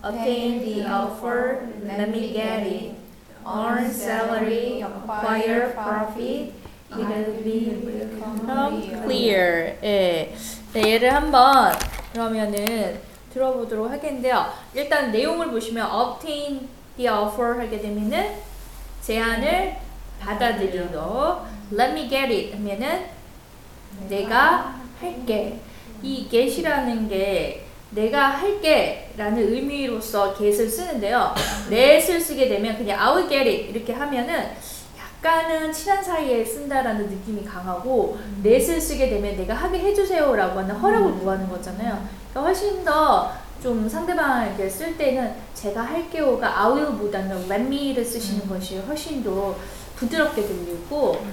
Obtain 0.03 0.59
the 0.59 0.85
offer, 0.85 1.59
let 1.83 2.09
me 2.09 2.33
get 2.33 2.61
it. 2.63 3.06
Earn 3.47 3.89
salary, 3.89 4.81
acquire 4.81 5.71
profit, 5.71 6.51
it 6.91 6.97
will 6.97 7.43
become 7.43 9.03
clear. 9.05 9.77
예. 9.83 10.35
네, 10.73 10.93
얘를 10.93 11.13
한번 11.13 11.71
그러면은 12.11 12.99
들어보도록 13.33 13.89
하겠는데요. 13.89 14.47
일단 14.73 15.11
내용을 15.11 15.49
보시면 15.51 15.89
obtain 15.89 16.67
the 16.97 17.09
offer 17.09 17.57
하게 17.57 17.79
되면은 17.79 18.35
제안을 19.01 19.77
받아들이고 20.19 21.45
let 21.71 21.91
me 21.93 22.09
get 22.09 22.33
it 22.33 22.53
하면은 22.53 23.05
내가 24.09 24.75
할게. 24.99 25.59
이 26.03 26.27
get이라는 26.29 27.07
게 27.07 27.66
내가 27.97 28.27
할게 28.27 29.11
라는 29.17 29.41
의미로서 29.51 30.37
get을 30.37 30.69
쓰는데요. 30.69 31.33
let을 31.71 32.21
쓰게 32.21 32.47
되면 32.47 32.77
그냥 32.77 33.01
I 33.01 33.15
will 33.15 33.27
get 33.27 33.49
it 33.49 33.71
이렇게 33.71 33.91
하면은 33.91 34.51
약간은 34.99 35.73
친한 35.73 36.03
사이에 36.03 36.45
쓴다라는 36.45 37.09
느낌이 37.09 37.43
강하고 37.43 38.19
let을 38.45 38.79
쓰게 38.79 39.09
되면 39.09 39.35
내가 39.35 39.55
하게 39.55 39.79
해주세요 39.79 40.35
라고 40.35 40.59
하는 40.59 40.75
허락을 40.75 41.19
구하는 41.19 41.49
거잖아요. 41.49 42.07
그러니까 42.29 42.41
훨씬 42.41 42.85
더 42.85 43.47
좀 43.61 43.89
상대방에게 43.89 44.69
쓸 44.69 44.95
때는 44.97 45.33
제가 45.55 45.81
할게요가 45.81 46.65
I 46.65 46.71
will보다는 46.73 47.51
let 47.51 47.65
me를 47.65 48.05
쓰시는 48.05 48.47
것이 48.47 48.77
훨씬 48.77 49.23
더 49.23 49.55
부드럽게 49.95 50.43
들리고 50.43 51.25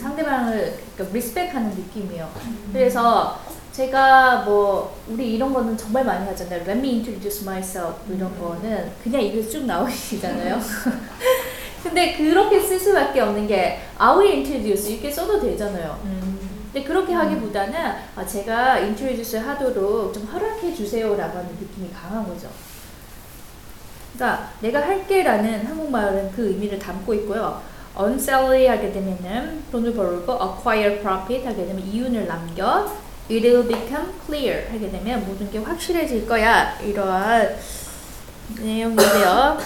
상대방을 0.00 0.78
그러니까 0.94 1.14
리스펙하는 1.14 1.70
느낌이에요. 1.70 2.30
그래서 2.72 3.40
제가 3.74 4.42
뭐 4.44 4.96
우리 5.08 5.34
이런 5.34 5.52
거는 5.52 5.76
정말 5.76 6.04
많이 6.04 6.24
하잖아요. 6.28 6.60
Let 6.60 6.78
me 6.78 6.90
introduce 6.90 7.42
myself 7.42 7.96
뭐 8.06 8.16
이런 8.16 8.38
거는 8.38 8.92
그냥 9.02 9.20
입에 9.20 9.42
쭉 9.48 9.64
나오시잖아요. 9.64 10.60
근데 11.82 12.16
그렇게 12.16 12.60
쓸 12.60 12.78
수밖에 12.78 13.20
없는 13.20 13.48
게 13.48 13.80
I 13.98 14.16
will 14.16 14.32
introduce 14.32 14.92
이렇게 14.92 15.10
써도 15.10 15.40
되잖아요. 15.40 15.98
근데 16.72 16.86
그렇게 16.86 17.12
하기보다는 17.12 17.74
아, 18.14 18.24
제가 18.24 18.74
introduce 18.74 19.40
하도록 19.40 20.14
좀 20.14 20.22
허락해 20.22 20.72
주세요라고 20.72 21.38
하는 21.38 21.50
느낌이 21.60 21.90
강한 21.92 22.28
거죠. 22.28 22.48
그러니까 24.14 24.52
내가 24.60 24.82
할게라는 24.82 25.66
한국말은 25.66 26.30
그 26.30 26.46
의미를 26.46 26.78
담고 26.78 27.12
있고요. 27.14 27.60
on 27.98 28.14
salary 28.14 28.68
하게 28.68 28.92
되면은 28.92 29.64
돈을 29.72 29.94
벌고 29.94 30.32
acquire 30.32 31.00
profit 31.00 31.44
하게 31.44 31.66
되면 31.66 31.84
이윤을 31.84 32.26
남겨 32.28 33.03
it 33.28 33.42
will 33.42 33.66
become 33.66 34.12
clear 34.26 34.68
하게 34.70 34.90
되면 34.90 35.24
모든 35.26 35.50
게 35.50 35.58
확실해질 35.58 36.26
거야 36.26 36.78
이러한 36.80 37.56
내용인데요. 38.60 39.58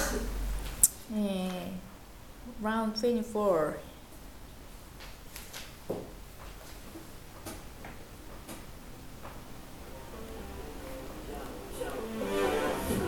네. 1.09 1.73
round 2.63 2.95
24 2.99 3.75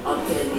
Obtain 0.05 0.50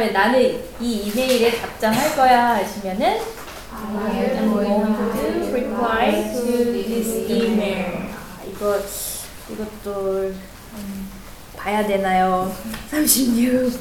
다음에 0.00 0.12
나는 0.12 0.62
이 0.80 0.92
이메일에 1.08 1.60
답장할 1.60 2.16
거야 2.16 2.54
하시면은 2.56 3.20
I 3.70 4.34
I'm 4.34 4.50
going 4.50 4.96
to 4.96 5.50
reply 5.50 6.32
to 6.32 6.40
this 6.72 7.26
email. 7.28 8.08
아, 8.08 8.40
이거 8.48 8.80
이것도 9.50 10.32
음, 10.72 11.10
봐야 11.54 11.86
되나요? 11.86 12.50
36 12.90 13.78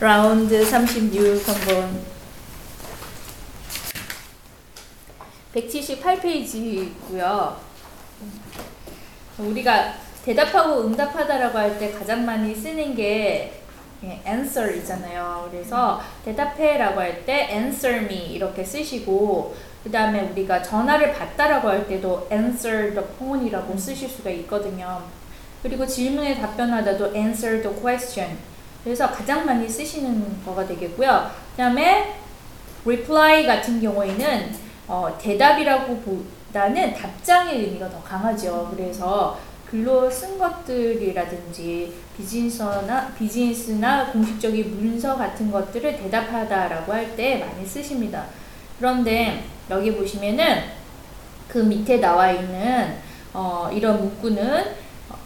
라운드 0.00 0.62
36 0.62 1.48
한번 1.48 2.02
178페이지고요. 5.54 7.56
우리가 9.38 9.94
대답하고 10.26 10.88
응답하다라고 10.88 11.56
할 11.58 11.78
때 11.78 11.90
가장 11.92 12.26
많이 12.26 12.54
쓰는 12.54 12.94
게 12.94 13.02
예, 13.04 13.63
answer이잖아요. 14.26 15.48
그래서 15.50 16.00
대답해라고 16.24 17.00
할 17.00 17.24
때 17.24 17.48
answer 17.50 18.04
me 18.04 18.34
이렇게 18.34 18.64
쓰시고 18.64 19.54
그 19.82 19.90
다음에 19.90 20.20
우리가 20.30 20.62
전화를 20.62 21.12
받다라고 21.12 21.68
할 21.68 21.86
때도 21.86 22.26
answer 22.32 22.94
the 22.94 23.04
phone이라고 23.18 23.76
쓰실 23.76 24.08
수가 24.08 24.30
있거든요. 24.30 25.02
그리고 25.62 25.86
질문에 25.86 26.40
답변하다도 26.40 27.14
answer 27.14 27.62
the 27.62 27.80
question. 27.80 28.36
그래서 28.82 29.10
가장 29.10 29.46
많이 29.46 29.68
쓰시는 29.68 30.42
거가 30.44 30.66
되겠고요. 30.66 31.30
그 31.52 31.56
다음에 31.56 32.16
reply 32.84 33.46
같은 33.46 33.80
경우에는 33.80 34.54
어, 34.86 35.16
대답이라고 35.18 35.96
보다는 36.00 36.94
답장의 36.94 37.62
의미가 37.64 37.88
더 37.88 38.02
강하죠. 38.02 38.70
그래서 38.76 39.38
글로 39.74 40.08
쓴 40.08 40.38
것들이라든지 40.38 41.92
비즈니스나 42.16 43.12
비즈니스나 43.18 44.12
공식적인 44.12 44.70
문서 44.78 45.16
같은 45.16 45.50
것들을 45.50 45.96
대답하다라고 45.96 46.92
할 46.92 47.16
때 47.16 47.38
많이 47.44 47.66
쓰십니다. 47.66 48.26
그런데 48.78 49.42
여기 49.68 49.92
보시면은 49.96 50.62
그 51.48 51.58
밑에 51.58 51.98
나와 51.98 52.30
있는 52.30 52.98
어, 53.32 53.68
이런 53.72 53.98
문구는 53.98 54.64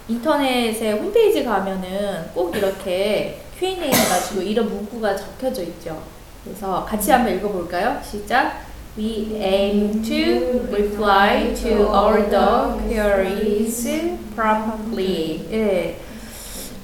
인터넷에 0.09 0.93
홈페이지 0.93 1.45
가면은 1.45 2.31
꼭 2.33 2.57
이렇게 2.57 3.43
Q&A 3.59 3.75
해가지고 3.75 4.41
이런 4.41 4.67
문구가 4.67 5.15
적혀져 5.15 5.63
있죠. 5.65 6.03
그래서 6.43 6.87
같이 6.87 7.11
한번 7.11 7.35
읽어볼까요? 7.35 8.01
시작. 8.03 8.67
We 8.97 9.37
aim 9.41 10.03
to 10.03 10.67
reply 10.73 11.55
to 11.55 11.87
all 11.87 12.19
the 12.29 12.89
queries 12.89 13.38
promptly. 14.39 15.45
예. 15.51 16.01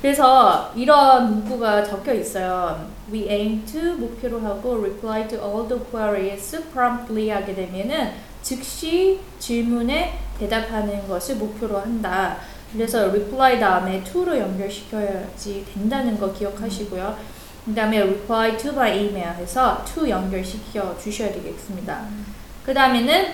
그래서 0.03 0.73
이런 0.75 1.31
문구가 1.31 1.85
적혀 1.85 2.13
있어요. 2.15 2.91
We 3.11 3.29
aim 3.31 3.65
to 3.65 3.95
목표로 3.95 4.41
하고 4.41 4.75
reply 4.83 5.29
to 5.29 5.39
all 5.39 5.69
the 5.69 5.81
queries 5.91 6.61
promptly 6.73 7.31
하게 7.31 7.55
되면은 7.55 8.13
즉시 8.43 9.21
질문에 9.39 10.19
대답하는 10.39 11.07
것을 11.07 11.37
목표로 11.37 11.79
한다. 11.79 12.39
그래서 12.73 13.09
reply 13.09 13.61
다음에 13.61 14.03
to로 14.03 14.37
연결시켜야지 14.37 15.65
된다는 15.73 16.19
거 16.19 16.33
기억하시고요. 16.33 17.17
그 17.65 17.75
다음에 17.75 18.01
reply 18.01 18.59
to 18.59 18.75
by 18.75 18.99
email 18.99 19.35
해서 19.37 19.83
to 19.87 20.09
연결시켜 20.09 20.99
주셔야 20.99 21.33
되겠습니다. 21.33 22.05
그 22.67 22.75
다음에는 22.75 23.33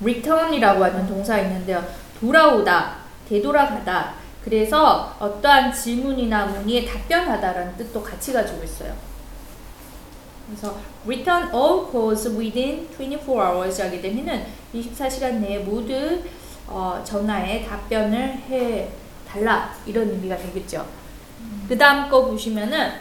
return이라고 0.00 0.84
하는 0.84 1.06
동사 1.06 1.38
있는데요. 1.40 2.03
돌아오다, 2.20 2.96
되돌아가다. 3.28 4.14
그래서 4.44 5.16
어떠한 5.18 5.72
질문이나 5.72 6.46
문의에 6.46 6.84
답변하다라는 6.84 7.76
뜻도 7.76 8.02
같이 8.02 8.32
가지고 8.32 8.62
있어요. 8.62 8.94
그래서 10.46 10.78
return 11.06 11.54
all 11.54 11.90
calls 11.90 12.28
within 12.28 12.86
24 12.98 13.52
hours 13.52 13.80
하게 13.80 14.00
되면은 14.00 14.44
24시간 14.74 15.40
내에 15.40 15.58
모두 15.60 16.20
어, 16.66 17.02
전화에 17.04 17.64
답변을 17.64 18.18
해 18.18 18.88
달라 19.26 19.74
이런 19.86 20.08
의미가 20.10 20.36
되겠죠. 20.36 20.86
그 21.68 21.76
다음 21.76 22.08
거 22.10 22.26
보시면은 22.26 22.92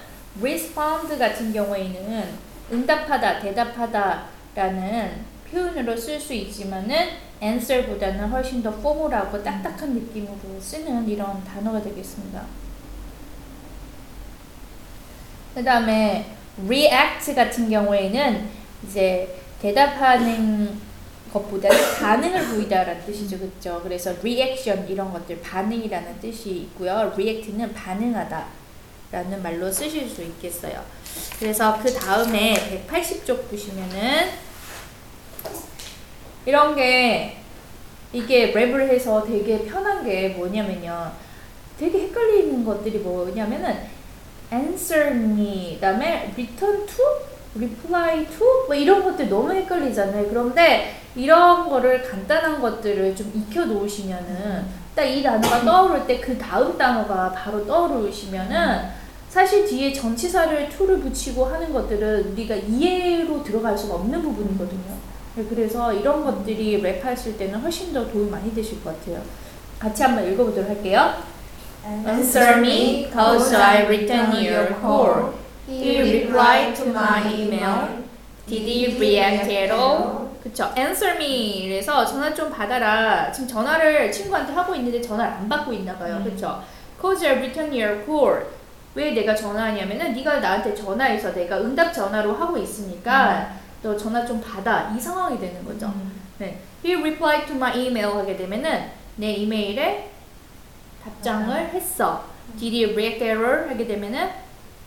respond 0.42 1.18
같은 1.18 1.54
경우에는 1.54 2.54
응답하다, 2.72 3.40
대답하다 3.40 4.24
라는 4.56 5.26
표현으로 5.52 5.96
쓸 5.96 6.20
수 6.20 6.34
있지만은 6.34 7.10
answer보다는 7.44 8.30
훨씬 8.30 8.64
더 8.64 8.72
포멀하고 8.72 9.44
딱딱한 9.44 9.94
느낌으로 9.94 10.60
쓰는 10.62 11.08
이런 11.08 11.44
단어가 11.44 11.82
되겠습니다. 11.82 12.46
그 15.54 15.64
다음에 15.64 16.36
react 16.66 17.36
같은 17.36 17.70
경우에는 17.70 18.50
이제 18.88 19.40
대답하는 19.62 20.80
것보다는 21.32 21.78
반응을 22.00 22.48
보이다라는 22.48 23.06
뜻이죠, 23.06 23.40
그렇죠? 23.40 23.82
그래서 23.84 24.12
reaction 24.20 24.88
이런 24.88 25.12
것들 25.12 25.42
반응이라는 25.42 26.20
뜻이 26.20 26.50
있고요. 26.50 27.12
react는 27.14 27.74
반응하다 27.74 28.46
라는 29.12 29.44
말로 29.44 29.72
쓰실 29.72 30.10
수 30.10 30.24
있겠어요. 30.24 30.84
그래서 31.40 31.78
그 31.82 31.94
다음에 31.94 32.56
180쪽 32.88 33.50
보시면은 33.50 34.30
이런 36.46 36.76
게 36.76 37.38
이게 38.12 38.54
랩을 38.54 38.82
해서 38.90 39.24
되게 39.24 39.66
편한 39.66 40.04
게 40.04 40.30
뭐냐면요. 40.30 41.12
되게 41.80 42.02
헷갈리는 42.04 42.64
것들이 42.64 43.00
뭐냐면은 43.00 43.78
answer 44.52 45.08
me 45.12 45.76
그다음에 45.76 46.32
return 46.34 46.86
to 46.86 47.06
reply 47.56 48.26
to 48.28 48.66
뭐 48.68 48.76
이런 48.76 49.04
것들 49.04 49.30
너무 49.30 49.52
헷갈리잖아요. 49.54 50.28
그런데 50.30 51.00
이런 51.16 51.70
거를 51.70 52.02
간단한 52.04 52.62
것들을 52.62 53.16
좀 53.16 53.32
익혀 53.36 53.66
놓으시면은 53.66 54.84
딱 54.96 55.06
이 55.06 55.24
단어가 55.24 55.62
떠오를 55.64 56.06
때 56.06 56.22
그 56.22 56.38
다음 56.38 56.78
단어가 56.78 57.32
바로 57.32 57.66
떠오르시면은 57.66 59.04
사실 59.30 59.66
뒤에 59.66 59.92
전치사를 59.92 60.70
to를 60.70 61.00
붙이고 61.00 61.46
하는 61.46 61.74
것들은 61.74 62.32
우리가 62.34 62.54
이해로 62.54 63.44
들어갈 63.44 63.76
수가 63.76 63.96
없는 63.96 64.22
부분이거든요. 64.22 65.13
네, 65.36 65.44
그래서 65.50 65.92
이런 65.92 66.24
것들이 66.24 66.82
랩하실 66.82 67.38
때는 67.38 67.60
훨씬 67.60 67.92
더 67.92 68.08
도움이 68.08 68.30
많이 68.30 68.54
되실 68.54 68.84
것 68.84 68.98
같아요. 69.00 69.22
같이 69.80 70.04
한번 70.04 70.32
읽어보도록 70.32 70.70
할게요. 70.70 71.14
Answer 71.86 72.60
me, 72.60 73.10
cause 73.12 73.56
I 73.56 73.86
return 73.86 74.32
your 74.32 74.68
call. 74.80 75.34
He 75.68 76.00
replied 76.00 76.76
to 76.76 76.90
my 76.92 77.34
email. 77.34 78.04
Did 78.48 78.62
he 78.62 78.96
react 78.96 79.50
at 79.52 79.74
all? 79.74 80.30
그쵸. 80.44 80.72
Answer 80.78 81.16
me. 81.16 81.68
그래서 81.68 82.06
전화 82.06 82.34
좀 82.34 82.52
받아라. 82.52 83.32
지금 83.32 83.48
전화를 83.48 84.12
친구한테 84.12 84.54
하고 84.54 84.76
있는데 84.76 85.02
전화를 85.02 85.34
안 85.34 85.50
받고 85.50 85.74
있나 85.74 85.98
봐요. 85.98 86.22
그쵸. 86.24 86.62
Cause 87.02 87.26
I 87.26 87.38
return 87.38 87.72
your 87.72 88.06
call. 88.06 88.46
왜 88.96 89.12
내가 89.12 89.36
전화하냐면은 89.36 90.14
네가 90.14 90.40
나한테 90.40 90.76
전화해서 90.76 91.34
내가 91.34 91.58
응답 91.58 91.92
전화로 91.92 92.34
하고 92.34 92.58
있으니까 92.58 93.63
너 93.84 93.98
전화 93.98 94.26
좀 94.26 94.40
받아. 94.40 94.96
이 94.96 95.00
상황이 95.00 95.38
되는 95.38 95.64
거죠. 95.66 95.94
네. 96.40 96.62
He 96.84 96.96
replied 96.96 97.46
to 97.48 97.56
my 97.56 97.78
email 97.78 98.18
하게 98.18 98.38
되면은 98.38 98.92
내 99.18 99.34
이메일에 99.34 100.10
답장을 101.04 101.70
했어. 101.74 102.26
Did 102.58 102.76
he 102.76 102.86
react 102.94 103.24
error 103.24 103.70
하게 103.70 103.86
되면은 103.86 104.30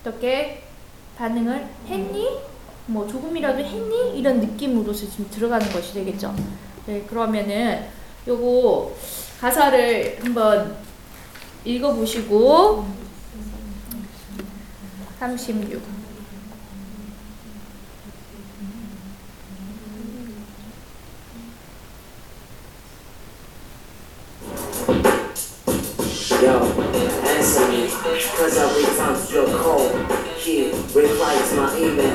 어떻게 0.01 0.63
반응을 1.15 1.67
했니? 1.87 2.39
뭐 2.87 3.07
조금이라도 3.07 3.59
했니? 3.59 4.17
이런 4.17 4.39
느낌으로서 4.39 5.07
지금 5.07 5.29
들어가는 5.29 5.71
것이 5.71 5.93
되겠죠. 5.93 6.33
네, 6.87 7.03
그러면은 7.03 7.85
요거 8.27 8.95
가사를 9.39 10.19
한번 10.23 10.75
읽어보시고 11.63 12.87
36 15.19 15.96
Yo, 26.39 26.61
answer 27.25 27.67
me, 27.67 27.89
cause 27.89 28.57
I 28.59 28.69
returned 28.77 29.29
your 29.31 29.47
call. 29.57 29.89
He 30.37 30.69
replied 30.93 31.43
to 31.49 31.55
my 31.55 31.75
email. 31.75 32.13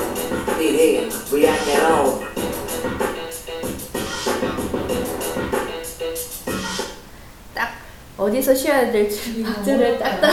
Did 0.57 0.79
he 0.79 1.11
react 1.35 1.69
at 1.69 1.91
all? 1.91 2.23
딱 7.53 7.73
어디서 8.17 8.55
쉬어야 8.55 8.93
될지 8.93 9.43
박자를 9.43 9.99
딱딱 9.99 10.31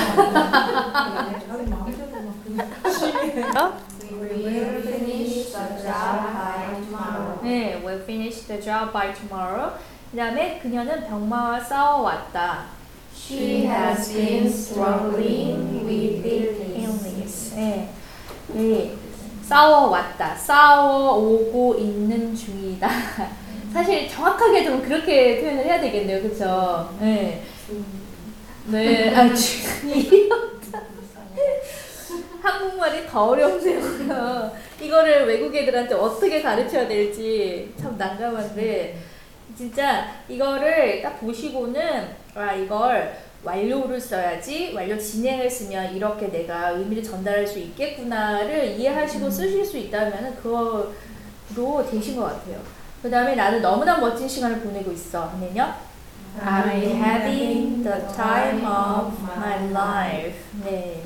We 4.11 4.61
will 4.61 4.81
finish 4.83 5.51
the 5.51 5.81
job 5.81 6.21
by 6.33 6.77
tomorrow. 6.85 7.39
네, 7.41 7.81
will 7.83 8.03
finish 8.03 8.45
the 8.45 8.61
job 8.61 8.93
by 8.93 9.13
tomorrow. 9.15 9.71
그 10.11 10.17
다음에 10.17 10.59
그녀는 10.61 11.07
병마와 11.07 11.59
싸워왔다. 11.61 12.78
She 13.19 13.65
has 13.65 14.13
been 14.13 14.47
struggling 14.47 15.85
with 15.85 16.25
illness. 16.25 17.53
네. 17.55 17.89
네. 18.53 18.95
싸워왔다. 19.43 20.35
싸워오고 20.35 21.75
있는 21.75 22.33
중이다. 22.33 22.87
사실 23.73 24.07
정확하게 24.09 24.63
좀 24.63 24.81
그렇게 24.81 25.41
표현을 25.41 25.65
해야 25.65 25.79
되겠네요. 25.81 26.21
그쵸? 26.21 26.95
네. 26.99 27.43
네. 28.67 29.13
아, 29.15 29.33
중이. 29.33 30.29
한국말이 32.41 33.05
더 33.05 33.25
어렵네요. 33.25 34.51
이거를 34.81 35.27
외국 35.27 35.53
애들한테 35.53 35.93
어떻게 35.93 36.41
가르쳐야 36.41 36.87
될지 36.87 37.73
참 37.79 37.97
난감한데 37.97 38.97
진짜 39.59 40.05
이거를 40.29 41.01
딱 41.01 41.19
보시고는 41.19 42.07
아 42.33 42.53
이걸 42.53 43.13
완료를 43.43 43.99
써야지 43.99 44.71
완료 44.73 44.97
진행을 44.97 45.49
쓰면 45.49 45.93
이렇게 45.93 46.27
내가 46.27 46.69
의미를 46.69 47.03
전달할 47.03 47.45
수 47.45 47.59
있겠구나를 47.59 48.79
이해하시고 48.79 49.29
쓰실 49.29 49.65
수 49.65 49.77
있다면 49.77 50.37
그거로 50.37 51.85
되신 51.91 52.15
것 52.15 52.23
같아요. 52.23 52.61
그 53.01 53.09
다음에 53.09 53.35
나는 53.35 53.61
너무나 53.61 53.97
멋진 53.97 54.29
시간을 54.29 54.61
보내고 54.61 54.93
있어 54.93 55.25
하면요. 55.25 55.73
I'm 56.41 56.95
having 56.95 57.83
the 57.83 57.99
time 58.15 58.65
of 58.65 59.13
my 59.35 59.71
life. 59.71 60.37
네. 60.63 61.03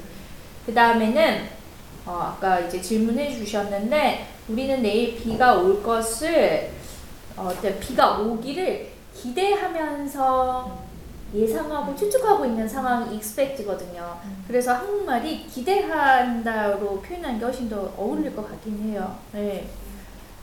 그 0.64 0.72
다음에는 0.72 1.50
어, 2.06 2.36
아까 2.36 2.60
이제 2.60 2.80
질문해 2.80 3.34
주셨는데 3.34 4.28
우리는 4.48 4.84
내일 4.84 5.16
비가 5.16 5.56
올 5.56 5.82
것을 5.82 6.83
어, 7.36 7.52
비가 7.80 8.20
오기를 8.20 8.90
기대하면서 9.16 10.84
예상하고 11.34 11.96
추측하고 11.96 12.46
있는 12.46 12.68
상황이 12.68 13.16
expect거든요. 13.16 14.18
그래서 14.48 14.74
한국말이 14.74 15.48
기대한다로 15.48 17.02
표현하는 17.02 17.40
게 17.40 17.46
훨씬 17.46 17.68
더 17.70 17.92
어울릴 17.98 18.36
것 18.36 18.48
같긴 18.48 18.78
해요. 18.84 19.18
네. 19.32 19.68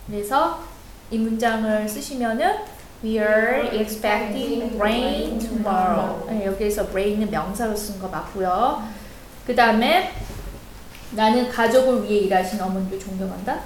그래서 0.07 0.61
이 1.11 1.19
문장을 1.19 1.89
쓰시면은 1.89 2.81
We 3.03 3.19
are 3.19 3.69
expecting 3.79 4.77
rain 4.77 5.39
tomorrow. 5.39 6.27
네, 6.29 6.45
여기에서 6.45 6.83
rain은 6.85 7.31
명사로 7.31 7.75
쓴 7.75 7.99
거 8.01 8.09
맞고요. 8.09 8.83
그 9.47 9.55
다음에 9.55 10.13
나는 11.13 11.49
가족을 11.49 12.05
위해 12.05 12.21
일하신 12.21 12.61
어머니를 12.61 12.99
존경한다. 13.01 13.61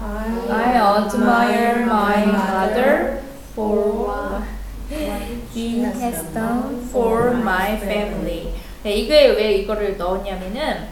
I 0.00 0.76
admire 0.76 1.86
my 1.86 2.24
mother 2.26 3.22
for 3.54 3.76
what 4.06 4.42
she 5.52 5.80
has 5.82 6.22
done 6.34 6.86
for 6.90 7.30
my 7.32 7.76
family. 7.78 8.52
네, 8.82 8.94
이게 8.94 9.28
왜 9.28 9.54
이거를 9.54 9.96
넣었냐면은 9.96 10.88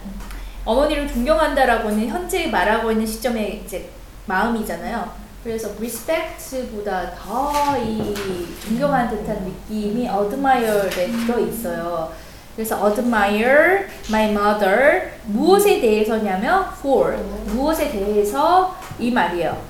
어머니를 0.64 1.06
존경한다라고는 1.06 2.08
현재 2.08 2.46
말하고 2.46 2.90
있는 2.90 3.06
시점에 3.06 3.62
이제 3.64 3.90
마음이잖아요. 4.26 5.10
그래서 5.44 5.68
respect보다 5.78 7.10
더 7.14 7.76
이 7.76 8.14
존경하는 8.64 9.10
듯한 9.10 9.44
느낌이 9.44 10.08
admire에 10.08 10.88
들어 11.26 11.38
있어요. 11.38 12.10
그래서 12.56 12.88
admire 12.88 13.84
my 14.08 14.30
mother 14.30 15.10
무엇에 15.24 15.80
대해서냐면 15.80 16.64
for 16.78 17.14
무엇에 17.48 17.90
대해서 17.90 18.74
이 18.98 19.10
말이에요. 19.10 19.60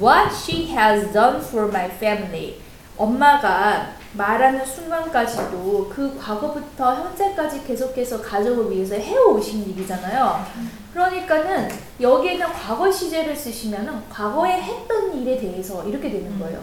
What 0.00 0.34
she 0.34 0.70
has 0.76 1.12
done 1.12 1.40
for 1.40 1.68
my 1.68 1.86
family. 1.86 2.56
엄마가 2.96 3.92
말하는 4.14 4.64
순간까지도 4.64 5.90
그 5.94 6.18
과거부터 6.18 6.94
현재까지 6.96 7.64
계속해서 7.64 8.20
가족을 8.20 8.70
위해서 8.70 8.94
해오신 8.94 9.70
일이잖아요. 9.70 10.44
그러니까는 10.92 11.70
여기에는 12.00 12.46
과거 12.52 12.90
시제를 12.90 13.34
쓰시면은 13.34 14.08
과거에 14.10 14.60
했던 14.60 15.16
일에 15.16 15.38
대해서 15.38 15.84
이렇게 15.84 16.10
되는 16.10 16.38
거예요. 16.38 16.62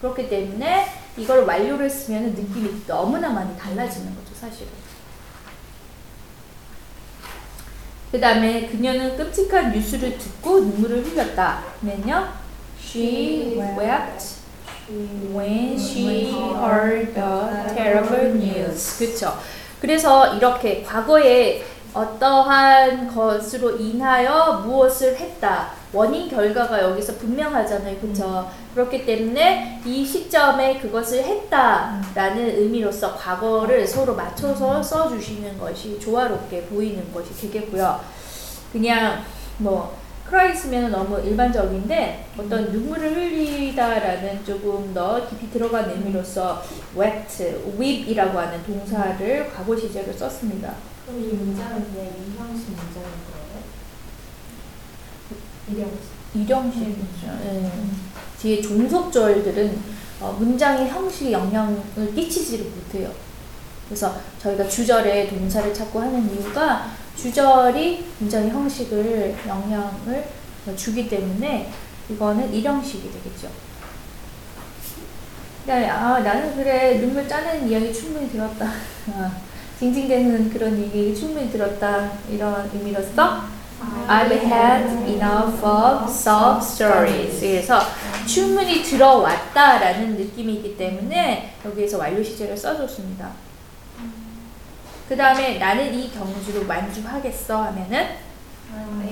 그렇기 0.00 0.28
때문에 0.28 0.86
이걸 1.16 1.44
완료를 1.44 1.88
쓰면 1.88 2.34
느낌이 2.34 2.86
너무나 2.86 3.30
많이 3.30 3.56
달라지는 3.56 4.14
거죠, 4.14 4.34
사실은. 4.34 4.68
그 8.14 8.20
다음에 8.20 8.68
그녀는 8.68 9.16
끔찍한 9.16 9.72
뉴스를 9.72 10.16
듣고 10.16 10.60
눈물을 10.60 11.02
흘렸다. 11.04 11.64
하면요. 11.80 12.28
She 12.80 13.58
wept 13.76 14.36
when 15.34 15.76
she 15.76 16.30
heard 16.30 17.12
the 17.12 17.74
terrible 17.74 18.40
news. 18.40 18.96
그쵸. 19.00 19.36
그래서 19.80 20.36
이렇게 20.36 20.84
과거에 20.84 21.64
어떠한 21.92 23.12
것으로 23.12 23.78
인하여 23.78 24.62
무엇을 24.64 25.16
했다. 25.16 25.72
원인 25.94 26.28
결과가 26.28 26.82
여기서 26.82 27.14
분명하잖아요. 27.14 27.98
그쵸. 28.00 28.50
그렇기 28.74 29.06
때문에 29.06 29.80
이 29.86 30.04
시점에 30.04 30.80
그것을 30.80 31.22
했다라는 31.22 32.58
의미로서 32.58 33.14
과거를 33.16 33.86
서로 33.86 34.16
맞춰서 34.16 34.82
써 34.82 35.08
주시는 35.08 35.56
것이 35.58 35.98
조화롭게 36.00 36.64
보이는 36.64 37.12
것이 37.12 37.32
되겠고요. 37.40 38.00
그냥 38.72 39.22
뭐 39.58 39.96
크라이스면 40.26 40.90
너무 40.90 41.20
일반적인데 41.20 42.26
어떤 42.36 42.72
눈물을 42.72 43.14
흘리다라는 43.14 44.44
조금 44.44 44.92
더 44.92 45.28
깊이 45.28 45.48
들어간 45.50 45.90
의미로서 45.90 46.62
wet, 46.98 47.60
weep이라고 47.78 48.36
하는 48.36 48.62
동사를 48.64 49.52
과거 49.54 49.76
시제로 49.76 50.12
썼습니다. 50.12 50.74
그럼 51.06 51.20
이 51.20 51.26
문장은 51.34 51.84
그냥 51.92 52.06
이형식 52.06 52.70
문장인 52.70 53.10
거예요? 53.30 53.43
일형식이죠. 56.34 57.26
예. 57.44 57.70
뒤에 58.40 58.60
종속절들은 58.60 59.94
어, 60.20 60.36
문장의 60.38 60.88
형식에 60.88 61.32
영향을 61.32 62.14
끼치지를 62.14 62.66
못해요. 62.66 63.10
그래서 63.88 64.14
저희가 64.40 64.66
주절에 64.68 65.28
동사를 65.28 65.72
찾고 65.72 66.00
하는 66.00 66.32
이유가 66.32 66.90
주절이 67.16 68.06
문장의 68.18 68.50
형식을 68.50 69.36
영향을 69.46 70.28
주기 70.76 71.08
때문에 71.08 71.70
이거는 72.10 72.52
일형식이 72.52 73.10
되겠죠. 73.12 73.48
그다음에 75.60 75.88
아 75.88 76.18
나는 76.20 76.54
그래 76.56 76.98
눈물 76.98 77.26
짜는 77.26 77.68
이야기 77.68 77.92
충분히 77.92 78.30
들었다. 78.30 78.66
아, 79.14 79.32
징징대는 79.78 80.50
그런 80.50 80.78
얘기 80.78 81.14
충분히 81.14 81.50
들었다 81.50 82.12
이런 82.30 82.70
의미로서 82.72 83.44
I've 84.06 84.30
had 84.30 84.86
enough 85.08 85.64
of 85.64 86.10
sob 86.10 86.62
stories. 86.62 87.40
그래서 87.40 87.80
충분히 88.26 88.82
들어왔다라는 88.82 90.16
느낌이기 90.16 90.76
때문에 90.76 91.54
여기에서 91.64 91.98
완료 91.98 92.22
시제를 92.22 92.56
써줬습니다. 92.56 93.30
그 95.08 95.16
다음에 95.16 95.58
나는 95.58 95.94
이 95.94 96.10
경주로 96.10 96.64
만족하겠어 96.64 97.62
하면은 97.64 98.08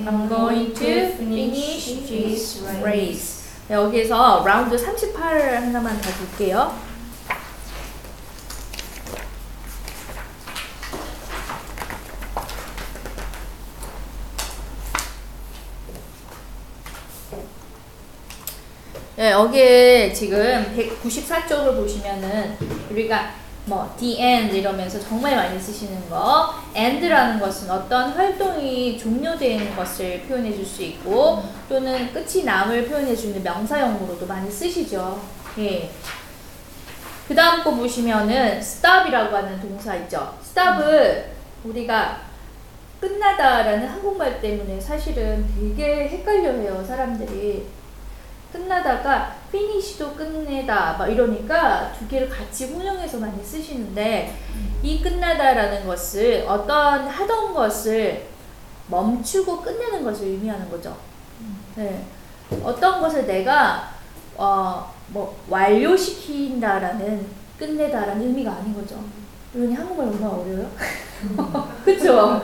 I'm 0.05 0.27
going 0.27 0.73
to 0.73 1.13
finish 1.13 2.05
this 2.07 2.63
race. 2.81 3.43
네, 3.67 3.75
여기에서 3.75 4.43
라운드 4.45 4.77
38 4.77 5.55
하나만 5.55 6.01
더 6.01 6.09
볼게요. 6.11 6.73
네, 19.23 19.31
여기에 19.31 20.11
지금 20.11 20.75
194쪽을 20.77 21.77
보시면은 21.77 22.57
우리가 22.91 23.29
뭐 23.63 23.95
the 23.97 24.21
end 24.21 24.57
이러면서 24.57 24.99
정말 24.99 25.33
많이 25.37 25.57
쓰시는 25.57 26.09
거 26.09 26.53
end라는 26.75 27.39
것은 27.39 27.71
어떤 27.71 28.11
활동이 28.11 28.97
종료되는 28.97 29.77
것을 29.77 30.23
표현해 30.23 30.53
줄 30.53 30.65
수 30.65 30.83
있고 30.83 31.41
또는 31.69 32.11
끝이 32.11 32.43
남을 32.43 32.89
표현해 32.89 33.15
주는 33.15 33.41
명사형으로도 33.41 34.27
많이 34.27 34.51
쓰시죠. 34.51 35.21
예. 35.59 35.89
그 37.25 37.33
다음 37.33 37.63
거 37.63 37.73
보시면은 37.73 38.57
stop이라고 38.57 39.37
하는 39.37 39.61
동사 39.61 39.95
있죠. 39.95 40.37
stop을 40.41 41.31
우리가 41.63 42.19
끝나다라는 42.99 43.87
한국말 43.87 44.41
때문에 44.41 44.81
사실은 44.81 45.47
되게 45.57 46.09
헷갈려 46.09 46.51
해요, 46.51 46.83
사람들이. 46.85 47.82
끝나다가 48.53 49.35
finish도 49.49 50.13
끝내다 50.13 50.95
막 50.97 51.07
이러니까 51.07 51.91
두 51.97 52.07
개를 52.07 52.29
같이 52.29 52.65
혼용해서 52.67 53.17
많이 53.17 53.43
쓰시는데 53.43 54.37
이 54.83 55.01
끝나다라는 55.01 55.87
것을 55.87 56.45
어떤 56.47 57.07
하던 57.07 57.53
것을 57.53 58.27
멈추고 58.87 59.61
끝내는 59.61 60.03
것을 60.03 60.27
의미하는 60.27 60.69
거죠. 60.69 60.95
네. 61.75 62.05
어떤 62.63 63.01
것을 63.01 63.25
내가 63.25 63.91
어, 64.35 64.93
뭐 65.07 65.35
완료시킨다라는 65.49 67.25
끝내다라는 67.57 68.21
의미가 68.21 68.51
아닌 68.51 68.75
거죠. 68.75 69.03
이러니 69.53 69.73
한국말 69.73 70.07
얼마나 70.07 70.33
어려요? 70.33 70.69
그쵸? 71.83 72.43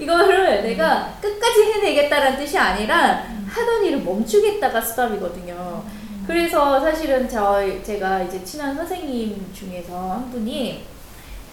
이거를 0.00 0.62
내가 0.62 1.14
끝까지 1.20 1.64
해내겠다라는 1.64 2.38
뜻이 2.38 2.56
아니라 2.58 3.24
하던 3.46 3.84
일을 3.84 4.00
멈추겠다가 4.00 4.80
스톱이거든요. 4.80 5.84
그래서 6.26 6.80
사실은 6.80 7.28
저 7.28 7.60
제가 7.82 8.22
이제 8.22 8.42
친한 8.44 8.74
선생님 8.76 9.52
중에서 9.52 10.10
한 10.10 10.30
분이 10.30 10.84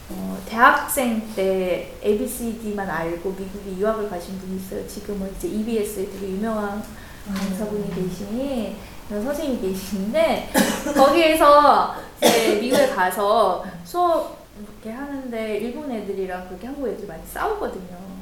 어, 0.09 0.37
대학생 0.47 1.21
때 1.35 1.91
ABCD만 2.03 2.89
알고 2.89 3.31
미국에 3.31 3.77
유학을 3.77 4.09
가신 4.09 4.39
분이 4.39 4.57
있어요. 4.57 4.87
지금은 4.87 5.33
이제 5.37 5.49
EBS에 5.49 6.05
되게 6.05 6.29
유명한 6.29 6.81
강사분이 7.35 7.93
계신 7.93 8.75
그런 9.09 9.23
선생님이 9.23 9.61
계시는데 9.61 10.49
거기에서 10.95 11.95
이제 12.21 12.55
미국에 12.61 12.87
가서 12.87 13.65
수업 13.83 14.37
이렇게 14.57 14.91
하는데 14.97 15.57
일본 15.57 15.91
애들이랑 15.91 16.47
그렇게 16.47 16.67
한국 16.67 16.87
애들 16.87 17.07
많이 17.07 17.21
싸우거든요. 17.25 18.16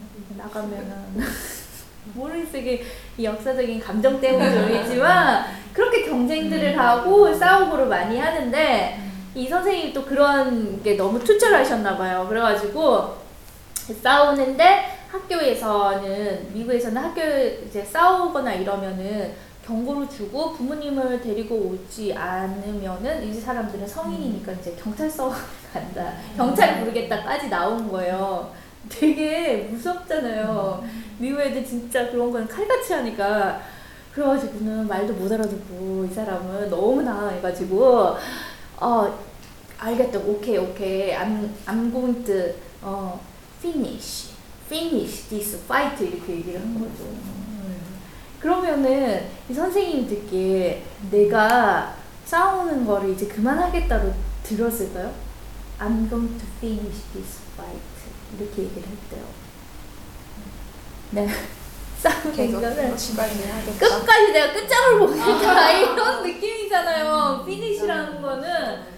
나가면은 0.46 0.93
모르겠어요. 2.14 2.62
이게 2.62 2.84
이 3.18 3.26
역사적인 3.26 3.80
감정 3.80 4.22
때문이지만 4.22 5.46
그렇게 5.74 6.04
경쟁들을 6.06 6.78
하고 6.78 7.34
싸우고를 7.34 7.88
많이 7.88 8.20
하는데 8.20 9.00
이 9.34 9.48
선생님이 9.48 9.91
또 9.93 10.06
그런 10.06 10.82
게 10.84 10.96
너무 10.96 11.22
투철하셨나 11.22 11.98
봐요. 11.98 12.26
그래가지고 12.30 13.16
싸우는데 14.02 14.98
학교에서는 15.12 16.54
미국에서는 16.54 17.02
학교 17.02 17.22
이제 17.66 17.84
싸우거나 17.84 18.54
이러면은 18.54 19.34
경고를 19.66 20.08
주고 20.08 20.54
부모님을 20.54 21.20
데리고 21.22 21.56
오지 21.56 22.14
않으면은 22.14 23.24
이 23.24 23.34
사람들은 23.34 23.88
성인이니까 23.88 24.52
이제 24.54 24.76
경찰서 24.82 25.34
간다. 25.74 26.14
경찰 26.38 26.80
부르겠다까지 26.80 27.50
나온 27.50 27.89
거예요. 27.91 28.52
되게 28.89 29.67
무섭잖아요. 29.71 30.83
미국 31.17 31.41
애들 31.41 31.65
진짜 31.65 32.09
그런 32.11 32.31
건 32.31 32.47
칼같이 32.47 32.93
하니까 32.93 33.61
그래가지고는 34.13 34.88
말도 34.88 35.13
못 35.13 35.31
알아듣고 35.31 36.07
이 36.09 36.13
사람은 36.13 36.69
너무 36.69 37.03
당황해가지고 37.03 38.15
어 38.77 39.19
알겠다 39.77 40.19
오케이 40.19 40.57
오케이 40.57 41.13
I'm 41.13 41.49
I'm 41.65 41.91
going 41.91 42.23
to 42.25 42.53
어 42.81 43.19
finish 43.59 44.29
finish 44.67 45.27
this 45.29 45.57
fight 45.65 46.01
이렇게 46.03 46.38
얘기를 46.38 46.59
한 46.59 46.73
거죠. 46.73 47.03
음. 47.03 47.77
그러면은 48.39 49.25
이 49.49 49.53
선생님이 49.53 50.07
듣기에 50.07 50.83
내가 51.11 51.95
싸우는 52.25 52.86
거를 52.86 53.11
이제 53.11 53.27
그만하겠다고 53.27 54.13
들었을까요? 54.43 55.11
I'm 55.79 56.09
going 56.09 56.38
to 56.39 56.47
finish 56.59 57.03
this 57.13 57.41
fight 57.55 57.95
이렇게 58.38 58.63
얘기를 58.63 58.84
했대요. 58.88 59.26
네. 61.11 61.28
싸우는 61.99 62.51
거는 62.51 62.91
하겠다. 63.49 63.80
끝까지 63.88 64.32
내가 64.32 64.53
끝장을 64.53 64.99
보겠다 64.99 65.71
이런 65.71 66.23
느낌이잖아요. 66.23 67.43
피니시라는 67.45 68.21
거는 68.21 68.95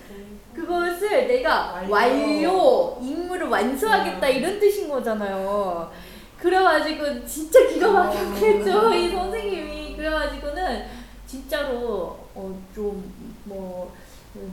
그것을 0.54 1.28
내가 1.28 1.82
완료, 1.88 2.98
임무를 3.02 3.48
완수하겠다 3.48 4.28
이런 4.28 4.60
뜻인 4.60 4.90
거잖아요. 4.90 5.92
그래가지고 6.40 7.26
진짜 7.26 7.66
기가 7.68 7.92
막혔겠죠 7.92 8.94
이 8.94 9.12
선생님이 9.12 9.96
그래가지고는 9.96 10.86
진짜로 11.28 12.20
어 12.36 12.54
좀 12.76 13.04
뭐 13.46 13.96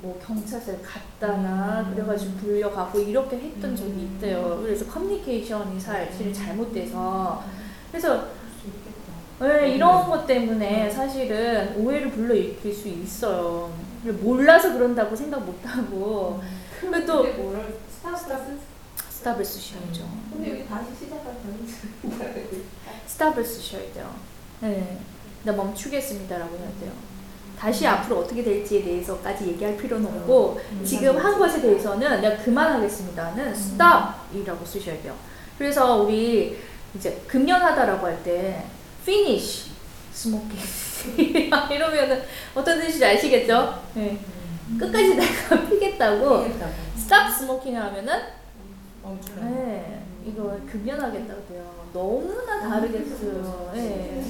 뭐 0.03 0.21
경찰서에 0.25 0.79
갔다나 0.83 1.91
그래가지고 1.93 2.33
불려가고 2.39 2.99
이렇게 3.01 3.37
했던 3.37 3.77
적이 3.77 4.03
있대요. 4.03 4.61
그래서 4.63 4.87
커뮤니케이션이 4.87 5.81
사실 5.81 6.33
잘못돼서 6.33 7.45
그래서 7.91 8.29
네, 9.41 9.75
이런 9.75 10.09
것 10.09 10.27
때문에 10.27 10.91
사실은 10.91 11.77
오해를 11.77 12.11
불러일으킬 12.11 12.73
수 12.73 12.89
있어요. 12.89 13.73
몰라서 14.21 14.73
그런다고 14.73 15.17
생각 15.17 15.45
못하고 15.45 16.41
근데 16.81 17.05
또 17.05 17.23
근데 17.23 17.79
스타벅스 17.89 18.59
스탑을 19.11 19.45
쓰셔야죠. 19.45 20.07
근데 20.31 20.51
여기 20.51 20.69
다시 20.69 20.95
시작할 20.95 21.25
거는 21.25 21.67
스탑을 23.07 23.45
쓰셔야 23.45 23.93
돼요. 23.95 24.15
네. 24.61 24.99
나 25.45 25.53
멈추겠습니다라고 25.53 26.57
해야 26.57 26.69
돼요. 26.81 26.93
다시 27.59 27.87
앞으로 27.87 28.21
어떻게 28.21 28.43
될지에 28.43 28.83
대해서까지 28.83 29.49
얘기할 29.49 29.77
필요는 29.77 30.07
없고 30.07 30.61
지금 30.85 31.17
한 31.17 31.39
것에 31.39 31.61
대해서는 31.61 32.21
내가 32.21 32.37
그만하겠습니다는 32.43 33.53
stop이라고 33.53 34.65
쓰셔야 34.65 35.01
돼요. 35.03 35.15
그래서 35.59 36.03
우리 36.03 36.59
이제 36.95 37.23
금연하다라고 37.27 38.07
할 38.07 38.23
때 38.23 38.65
finish 39.03 39.71
smoking 40.13 40.63
이러면은 41.73 42.23
어떤 42.55 42.81
뜻인지 42.81 43.05
아시겠죠? 43.05 43.83
네. 43.95 44.19
끝까지 44.79 45.15
내가 45.17 45.61
피겠다고 45.69 46.47
stop 46.97 47.27
smoking 47.31 47.77
하면은 47.79 48.13
네, 49.41 50.03
이거 50.27 50.59
금연하겠다고 50.71 51.47
돼요. 51.49 51.63
너무나 51.93 52.61
다르겠어요. 52.69 53.71
네. 53.75 54.25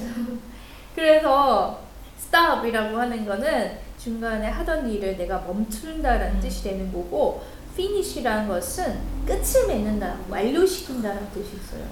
그래서 0.95 1.84
stop이라고 2.19 2.99
하는 2.99 3.25
거는 3.25 3.79
중간에 3.99 4.49
하던 4.49 4.91
일을 4.91 5.17
내가 5.17 5.39
멈춘다라는 5.41 6.41
뜻이 6.41 6.65
되는 6.65 6.93
거고 6.93 7.43
finish라는 7.73 8.49
것은 8.49 8.99
끝을 9.27 9.67
맺는다, 9.67 10.17
완료시킨다라는 10.29 11.31
뜻이 11.33 11.57
있어요. 11.57 11.85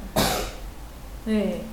네. 1.25 1.65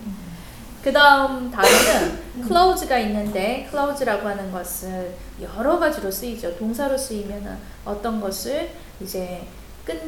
그 0.83 0.93
다음 0.93 1.51
단어는 1.51 2.45
close가 2.47 2.97
있는데 2.99 3.67
close라고 3.69 4.27
하는 4.27 4.51
것은 4.51 5.13
여러 5.41 5.77
가지로 5.77 6.09
쓰이죠. 6.09 6.57
동사로 6.57 6.97
쓰이면 6.97 7.57
어떤 7.85 8.21
것을 8.21 8.69
이제 9.01 9.41
끝, 9.85 9.99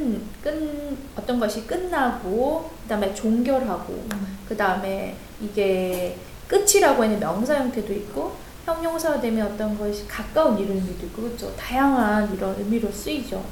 끝, 0.42 0.96
어떤 1.16 1.40
것이 1.40 1.66
끝나고, 1.66 2.70
그 2.82 2.88
다음에 2.88 3.12
종결하고, 3.12 4.04
그 4.48 4.56
다음에 4.56 5.16
이게 5.40 6.16
끝이라고 6.52 7.02
하는 7.02 7.18
명사 7.18 7.56
형태도 7.56 7.92
있고, 7.94 8.36
형용사가 8.66 9.20
되면 9.20 9.50
어떤 9.50 9.76
것이 9.78 10.06
가까운 10.06 10.58
이런 10.58 10.76
의미도 10.76 11.06
있고, 11.06 11.22
그렇죠. 11.22 11.56
다양한 11.56 12.34
이런 12.34 12.54
의미로 12.58 12.92
쓰이죠. 12.92 13.42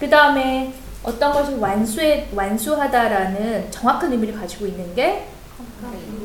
그 0.00 0.08
다음에 0.08 0.74
어떤 1.02 1.32
것을 1.34 1.58
완수해, 1.58 2.28
완수하다라는 2.34 3.70
정확한 3.70 4.10
의미를 4.10 4.34
가지고 4.34 4.66
있는 4.66 4.94
게 4.94 5.28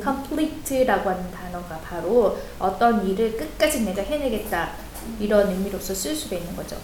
complete라고 0.02 1.10
하는 1.10 1.30
단어가 1.30 1.78
바로 1.80 2.38
어떤 2.58 3.06
일을 3.06 3.36
끝까지 3.36 3.82
내가 3.82 4.02
해내겠다 4.02 4.72
이런 5.18 5.50
의미로서 5.50 5.94
쓸 5.94 6.16
수가 6.16 6.36
있는 6.36 6.56
거죠. 6.56 6.76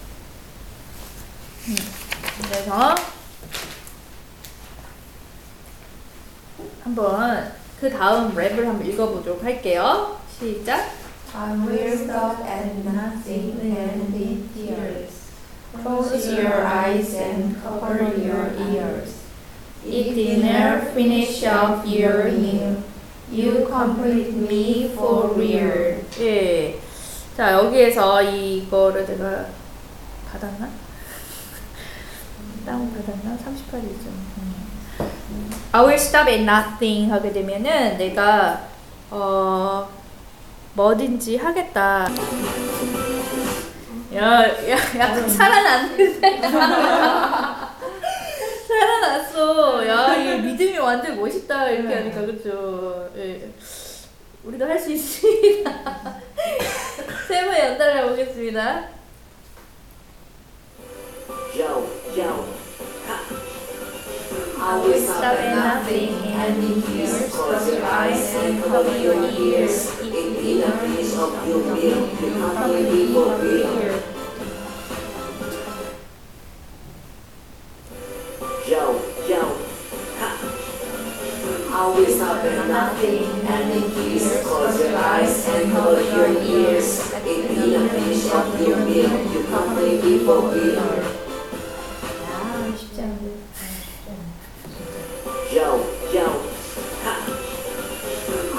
음, 1.67 1.75
그래서 2.43 2.95
한번 6.83 7.51
그 7.79 7.89
다음 7.89 8.33
랩을 8.33 8.65
한번 8.65 8.85
읽어보도록 8.87 9.43
할게요. 9.43 10.17
시작. 10.39 10.91
I 11.35 11.53
will 11.53 11.93
stop 11.93 12.41
at 12.43 12.73
nothing 12.83 13.59
and 13.61 14.15
eat 14.15 14.49
tears. 14.55 15.29
Close 15.83 16.25
your 16.31 16.65
eyes 16.65 17.13
and 17.13 17.55
cover 17.61 18.15
your 18.17 18.49
ears. 18.57 19.21
Eat 19.85 20.15
dinner, 20.15 20.89
finish 20.93 21.43
off 21.45 21.85
your 21.85 22.31
meal. 22.31 22.81
You 23.31 23.67
complete 23.67 24.33
me 24.33 24.89
for 24.95 25.35
real. 25.35 26.01
예. 26.19 26.79
자 27.35 27.53
여기에서 27.53 28.23
이거를 28.23 29.05
내가 29.05 29.45
받았나? 30.31 30.67
다운 32.65 32.91
받았나? 32.91 33.37
38이죠. 33.37 34.46
I 35.71 35.81
will 35.83 35.95
stop 35.99 36.29
at 36.29 36.41
nothing 36.41 37.11
하게 37.11 37.31
되면은 37.31 37.97
내가 37.97 38.67
어 39.09 39.87
뭐든지 40.73 41.37
하겠다. 41.37 42.07
야, 44.15 44.43
야, 44.69 44.77
약간 44.97 45.29
살아났는데. 45.29 46.41
살아났어. 48.67 49.87
야, 49.87 50.15
이 50.15 50.39
믿음이 50.41 50.77
완전 50.77 51.19
멋있다. 51.19 51.69
이렇게 51.69 51.95
하니까, 51.95 52.21
그쵸. 52.21 53.09
예. 53.17 53.49
우리도 54.43 54.65
할 54.65 54.79
수 54.79 54.91
있습니다. 54.91 55.71
세번 57.27 57.57
연달아 57.57 58.07
보겠습니다. 58.09 58.89
Yo, 61.57 61.87
yo, 62.15 62.45
I 64.59 64.81
will 64.83 64.99
stop 64.99 65.23
at 65.23 65.55
nothing 65.55 66.09
and 66.09 66.63
eat 66.63 66.85
tears. 66.85 67.31
Close 67.31 67.67
your 67.71 67.85
eyes 67.85 68.35
and 68.35 68.63
cover 68.63 68.97
your 68.97 69.23
ears. 69.29 70.01
Eat 70.03 70.11
dinner, 70.11 70.71
finish 70.77 71.13
off 71.15 71.47
your 71.47 71.63
meal. 71.75 72.09
You 72.21 72.31
complete 72.41 72.91
me 72.91 73.13
for 73.13 73.35
real. 73.37 74.17
yo, 78.67 78.99
yo, 79.29 79.41
I 81.71 81.87
will 81.87 82.05
stop 82.05 82.43
at 82.43 82.67
nothing 82.67 83.23
and 83.47 83.73
eat 83.73 83.93
tears. 83.95 84.43
Close 84.43 84.79
your 84.79 84.97
eyes 84.97 85.47
and 85.47 85.71
cover 85.71 86.01
your 86.01 86.43
ears. 86.43 87.13
Eat 87.25 87.47
dinner, 87.47 87.87
finish 87.87 88.29
off 88.31 88.59
your 88.59 88.77
meal. 88.77 89.31
You 89.31 89.43
complete 89.43 90.03
me 90.03 90.19
for 90.25 90.49
real. 90.51 91.16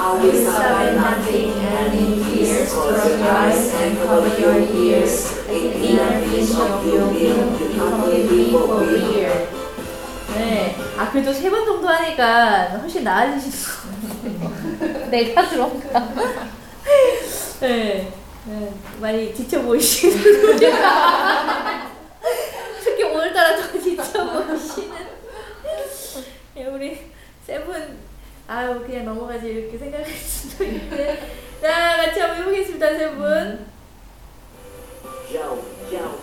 I 0.01 0.03
will 0.21 0.49
at 0.49 0.95
nothing 0.97 1.53
and 1.61 1.95
eat 1.95 2.25
tears. 2.35 2.73
Close 2.73 3.07
your 3.07 3.29
eyes 3.31 3.75
and 3.75 3.99
cover 3.99 4.29
your 4.41 4.59
ears. 4.75 5.15
Finish 5.47 6.55
off 6.55 6.85
your 6.87 7.07
meal. 7.13 7.37
You 7.61 7.69
me 8.31 8.51
for 8.51 8.83
real. 8.83 9.47
네. 10.35 10.77
아, 10.97 11.11
그래도 11.11 11.33
세 11.33 11.51
번 11.51 11.65
정도 11.65 11.89
하니까 11.89 12.79
훨씬 12.81 13.03
같아요. 13.05 13.41
내가 15.11 15.49
그런가? 15.49 16.09
네. 17.61 18.13
네. 18.47 18.73
많이 19.01 19.35
지쳐 19.35 19.63
보이시는. 19.63 20.17
특히 22.85 23.03
오늘따라 23.05 23.57
더 23.57 23.79
지쳐 23.81 24.25
보이시는. 24.25 25.18
예, 26.59 26.65
우리 26.67 26.99
세분, 27.47 27.99
아유, 28.49 28.83
그냥 28.85 29.05
넘어가지 29.05 29.47
이렇게 29.47 29.79
생각할 29.79 30.07
수도 30.13 30.65
있는데. 30.65 31.21
자, 31.63 31.97
같이 31.97 32.21
한번 32.21 32.39
해보겠습니다, 32.41 32.99
세 32.99 33.11
분. 33.15 33.67
yo, 35.33 35.63
yo, 35.93 36.19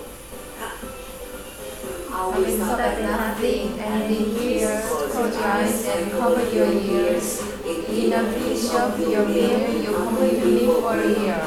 I 2.12 2.28
will 2.38 2.50
stop 2.50 2.80
at 2.80 3.00
nothing 3.02 3.80
and 3.80 4.12
eat 4.12 4.36
tears. 4.38 4.86
Close 4.90 5.36
your 5.38 5.46
eyes 5.46 5.86
and 5.88 6.12
cover 6.12 6.42
your 6.52 6.72
ears. 6.74 7.44
Eat 7.66 7.88
dinner, 7.88 8.24
finish 8.32 8.74
off 8.74 9.00
your 9.00 9.26
meal. 9.28 9.70
You 9.84 9.94
complete 9.94 10.44
me 10.44 10.66
for 10.66 10.98
real. 10.98 11.44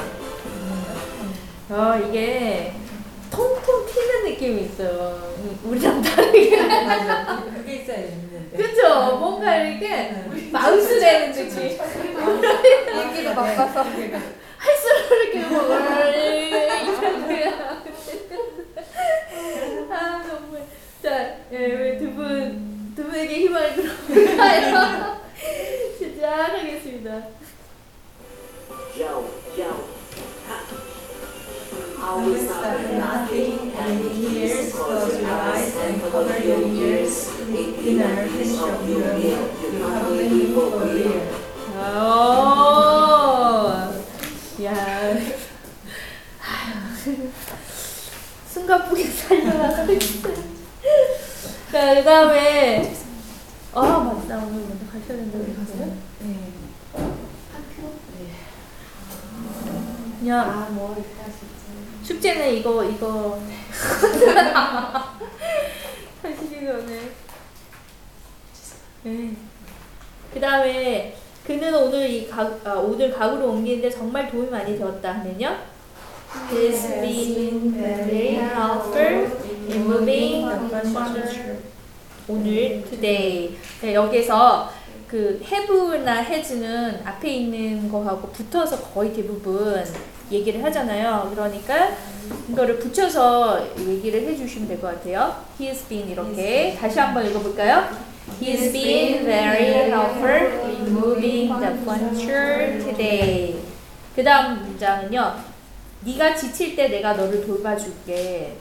어, 1.71 1.99
이게 2.09 2.73
통통 3.31 3.87
튀는 3.87 4.25
느낌이 4.31 4.63
있어요. 4.63 5.19
우리랑 5.65 6.01
다르게. 6.01 6.57
그게 7.57 7.75
있어야 7.83 7.99
있는데. 7.99 8.28
그쵸? 8.59 9.17
뭔가 9.19 9.55
이렇게 9.57 10.13
마우스 10.51 10.99
되는 10.99 11.33
느낌. 11.33 11.63
얘기를 11.63 13.35
바꿔서 13.35 13.85
할수록 13.85 15.13
이렇게 15.13 15.39
뭐, 15.47 15.63
이렇게. 15.77 17.49
아, 19.91 20.23
정말. 20.27 20.63
자, 21.01 21.37
예, 21.53 21.97
두 21.99 22.13
분, 22.13 22.93
두 22.97 23.05
분에게 23.05 23.35
희망을 23.37 23.75
들어볼까요? 23.77 25.21
시작하겠습니다. 25.99 27.23
Will 32.17 32.39
stop 32.39 32.65
at 32.65 32.95
nothing 32.95 33.73
and 33.77 34.01
eat 34.05 34.31
tears. 34.33 34.73
Close 34.75 35.21
your 35.21 35.31
eyes 35.31 35.77
and 35.77 36.01
cover 36.03 36.39
your 36.39 36.63
ears. 36.67 37.29
Eat 37.51 37.83
dinner, 37.83 38.27
finish 38.29 38.59
off 38.59 38.89
your 38.89 39.15
meal. 39.15 39.43
You 39.63 39.79
complete 39.83 40.33
me 40.33 40.45
for 40.55 40.85
real. 40.85 41.23
오, 41.79 41.81
야, 44.65 44.75
숨가쁘게 48.49 49.05
살려라. 49.05 49.71
자, 49.77 49.87
그 51.95 52.03
다음에, 52.05 52.95
아, 53.75 53.81
맞다. 53.81 54.39
오늘 54.39 54.61
먼저 54.63 54.85
가셔야 54.87 55.19
된다고 55.19 55.45
그랬어요? 55.45 55.97
네. 56.21 56.53
그냥, 60.19 60.41
아 60.51 60.69
뭐 60.71 60.97
이따 60.99 61.25
진짜 61.31 61.58
축제는 62.09 62.55
이거, 62.55 62.83
이거. 62.85 63.39
하시기 66.23 66.65
전에. 66.65 67.01
네. 69.03 69.37
그 70.33 70.41
다음에, 70.41 71.15
그는 71.47 71.75
오늘 71.75 72.09
이 72.09 72.27
가, 72.27 72.51
아, 72.65 72.73
오늘 72.77 73.13
가구를 73.13 73.45
옮기는데 73.45 73.91
정말 73.91 74.31
도움이 74.31 74.49
많이 74.49 74.79
되었다 74.79 75.17
하면요? 75.17 75.55
He's 76.51 77.01
been 77.03 77.75
very 77.75 78.37
helpful 78.37 79.31
in 79.69 79.85
moving 79.85 80.49
the 80.49 80.81
furniture. 80.81 81.59
오늘 82.27 82.85
today 82.89 83.55
네, 83.83 83.95
여기서 83.95 84.71
그 85.07 85.43
have나 85.43 86.23
has는 86.23 87.03
앞에 87.05 87.31
있는 87.35 87.91
거하고 87.91 88.29
붙어서 88.29 88.81
거의 88.93 89.13
대부분 89.13 89.85
얘기를 90.31 90.63
하잖아요. 90.65 91.31
그러니까 91.35 91.91
이거를 92.51 92.79
붙여서 92.79 93.67
얘기를 93.79 94.21
해주시면 94.29 94.69
될 94.69 94.81
것 94.81 94.89
같아요. 94.95 95.35
He's 95.59 95.89
been 95.89 96.09
이렇게 96.09 96.77
다시 96.79 96.99
한번 96.99 97.27
읽어볼까요? 97.27 97.89
He's 98.41 98.73
been 98.73 99.25
very 99.25 99.91
helpful 99.91 100.71
in 100.71 100.91
moving 100.91 101.49
the 101.59 101.73
furniture 101.83 102.79
today. 102.85 103.57
그 104.15 104.23
다음 104.23 104.63
문장은요. 104.63 105.35
네가 106.05 106.35
지칠 106.35 106.77
때 106.77 106.89
내가 106.89 107.15
너를 107.15 107.47
돌봐줄게. 107.47 108.57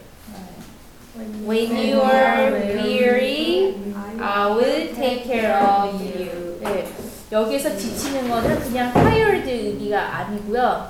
When 1.46 1.72
you 1.76 2.00
are 2.00 2.52
weary, 2.78 3.76
I 4.20 4.52
will 4.52 4.94
take 4.94 5.24
care 5.26 5.52
of 5.58 5.96
you. 6.00 6.60
네, 6.62 6.88
여기서 7.32 7.76
지치는 7.76 8.30
거는 8.30 8.60
그냥 8.60 8.94
tired가 8.94 10.18
아니고요. 10.18 10.90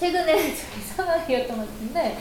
최근에 0.00 0.56
좀 0.56 0.66
이상하게였던 0.80 1.58
것 1.58 1.68
같은데, 1.68 2.16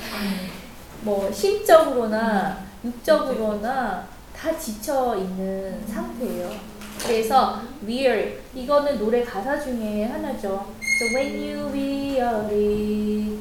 뭐 1.01 1.31
심적으로나 1.31 2.57
육적으로나 2.83 4.05
다 4.35 4.57
지쳐 4.57 5.15
있는 5.15 5.81
상태예요. 5.87 6.51
그래서 7.01 7.61
weary 7.87 8.35
이거는 8.53 8.99
노래 8.99 9.23
가사 9.23 9.57
중에 9.57 10.03
하나죠. 10.03 10.73
So 10.81 11.15
when 11.15 11.33
you're 11.41 11.71
weary, 11.71 13.39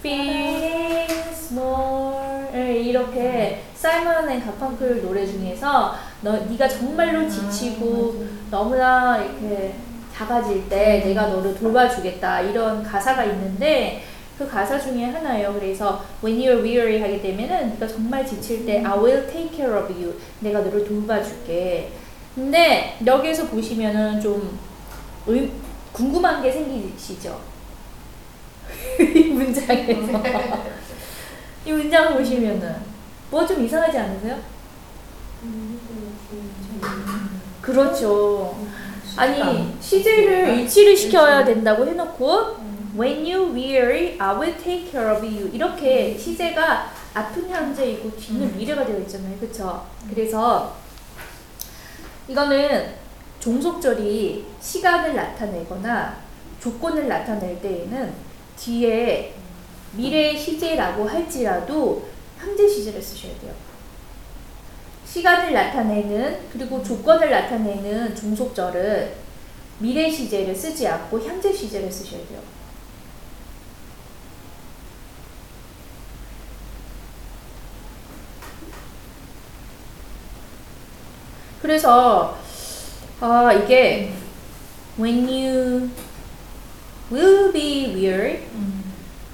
feeling 0.00 1.12
small 1.32 2.48
예, 2.54 2.80
이렇게 2.80 3.64
사이먼 3.74 4.30
앤 4.30 4.46
가펑클 4.46 5.02
노래 5.02 5.26
중에서 5.26 5.94
너 6.22 6.32
네가 6.32 6.66
정말로 6.68 7.28
지치고 7.28 8.24
너무나 8.50 9.18
이렇게 9.18 9.74
작아질 10.14 10.68
때 10.68 11.02
내가 11.04 11.26
너를 11.26 11.54
돌봐주겠다 11.54 12.40
이런 12.42 12.82
가사가 12.82 13.24
있는데 13.24 14.04
그 14.38 14.48
가사 14.48 14.78
중에 14.78 15.04
하나예요. 15.06 15.52
그래서 15.54 16.04
when 16.22 16.38
you're 16.38 16.62
weary 16.62 17.00
하게 17.00 17.20
되면은 17.20 17.70
네가 17.70 17.86
정말 17.86 18.24
지칠 18.26 18.64
때 18.66 18.82
I 18.84 18.98
will 18.98 19.26
take 19.26 19.54
care 19.56 19.72
of 19.76 19.92
you. 19.92 20.14
내가 20.40 20.60
너를 20.60 20.84
돌봐줄게. 20.86 21.92
근데 22.34 22.96
여기에서 23.06 23.46
보시면은 23.46 24.20
좀 24.20 24.58
의- 25.26 25.50
궁금한 25.92 26.42
게 26.42 26.50
생기시죠? 26.50 27.40
이 28.98 29.28
문장에서 29.30 30.22
이 31.64 31.72
문장 31.72 32.14
보시면은 32.14 32.74
뭐 33.30 33.46
좀 33.46 33.64
이상하지 33.64 33.98
않으세요? 33.98 34.36
그렇죠. 37.62 38.56
아니 39.16 39.74
시제를 39.80 40.58
일치를 40.58 40.96
시켜야 40.96 41.44
된다고 41.44 41.86
해놓고 41.86 42.64
When 42.98 43.24
you 43.26 43.52
weary, 43.52 44.16
I 44.18 44.36
will 44.36 44.56
take 44.56 44.90
care 44.90 45.10
of 45.10 45.24
you. 45.24 45.50
이렇게 45.52 46.16
시제가 46.16 46.92
아픈 47.14 47.48
현재이고 47.48 48.10
뒤는 48.16 48.56
미래가 48.56 48.84
되어 48.86 48.98
있잖아요. 49.00 49.36
그렇죠? 49.38 49.84
그래서 50.08 50.76
이거는 52.28 52.94
종속절이 53.40 54.46
시간을 54.60 55.14
나타내거나 55.14 56.16
조건을 56.60 57.08
나타낼 57.08 57.60
때에는 57.60 58.12
뒤에 58.56 59.34
미래 59.92 60.36
시제라고 60.36 61.08
할지라도 61.08 62.08
현재 62.38 62.68
시제를 62.68 63.02
쓰셔야 63.02 63.32
돼요. 63.40 63.52
시간을 65.14 65.52
나타내는 65.52 66.40
그리고 66.52 66.82
조건을 66.82 67.30
나타내는 67.30 68.16
종속절은 68.16 69.12
미래 69.78 70.10
시제를 70.10 70.52
쓰지 70.52 70.88
않고 70.88 71.20
현재 71.20 71.52
시제를 71.52 71.90
쓰셔야 71.92 72.18
돼요. 72.26 72.40
그래서 81.62 82.36
아 83.20 83.52
이게 83.52 84.12
when 84.98 85.28
you 85.28 85.90
will 87.12 87.52
be 87.52 87.94
weary 87.94 88.40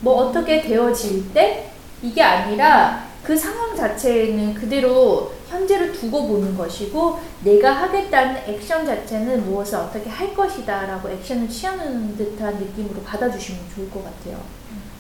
뭐 0.01 0.27
어떻게 0.27 0.61
되어질 0.61 1.33
때 1.33 1.73
이게 2.03 2.23
아니라 2.23 3.09
그 3.25 3.35
상황 3.35 3.75
자체는 3.75 4.53
그대로 4.53 5.40
현재를 5.51 5.93
두고 5.93 6.29
보는 6.29 6.57
것이고 6.57 7.19
내가 7.43 7.73
하겠다는 7.73 8.43
액션 8.47 8.87
자체는 8.87 9.45
무엇을 9.45 9.79
어떻게 9.79 10.09
할 10.09 10.33
것이다 10.33 10.87
라고 10.87 11.11
액션을 11.11 11.49
취하는 11.49 12.17
듯한 12.17 12.57
느낌으로 12.57 13.03
받아주시면 13.03 13.61
좋을 13.75 13.91
것 13.91 14.05
같아요. 14.05 14.41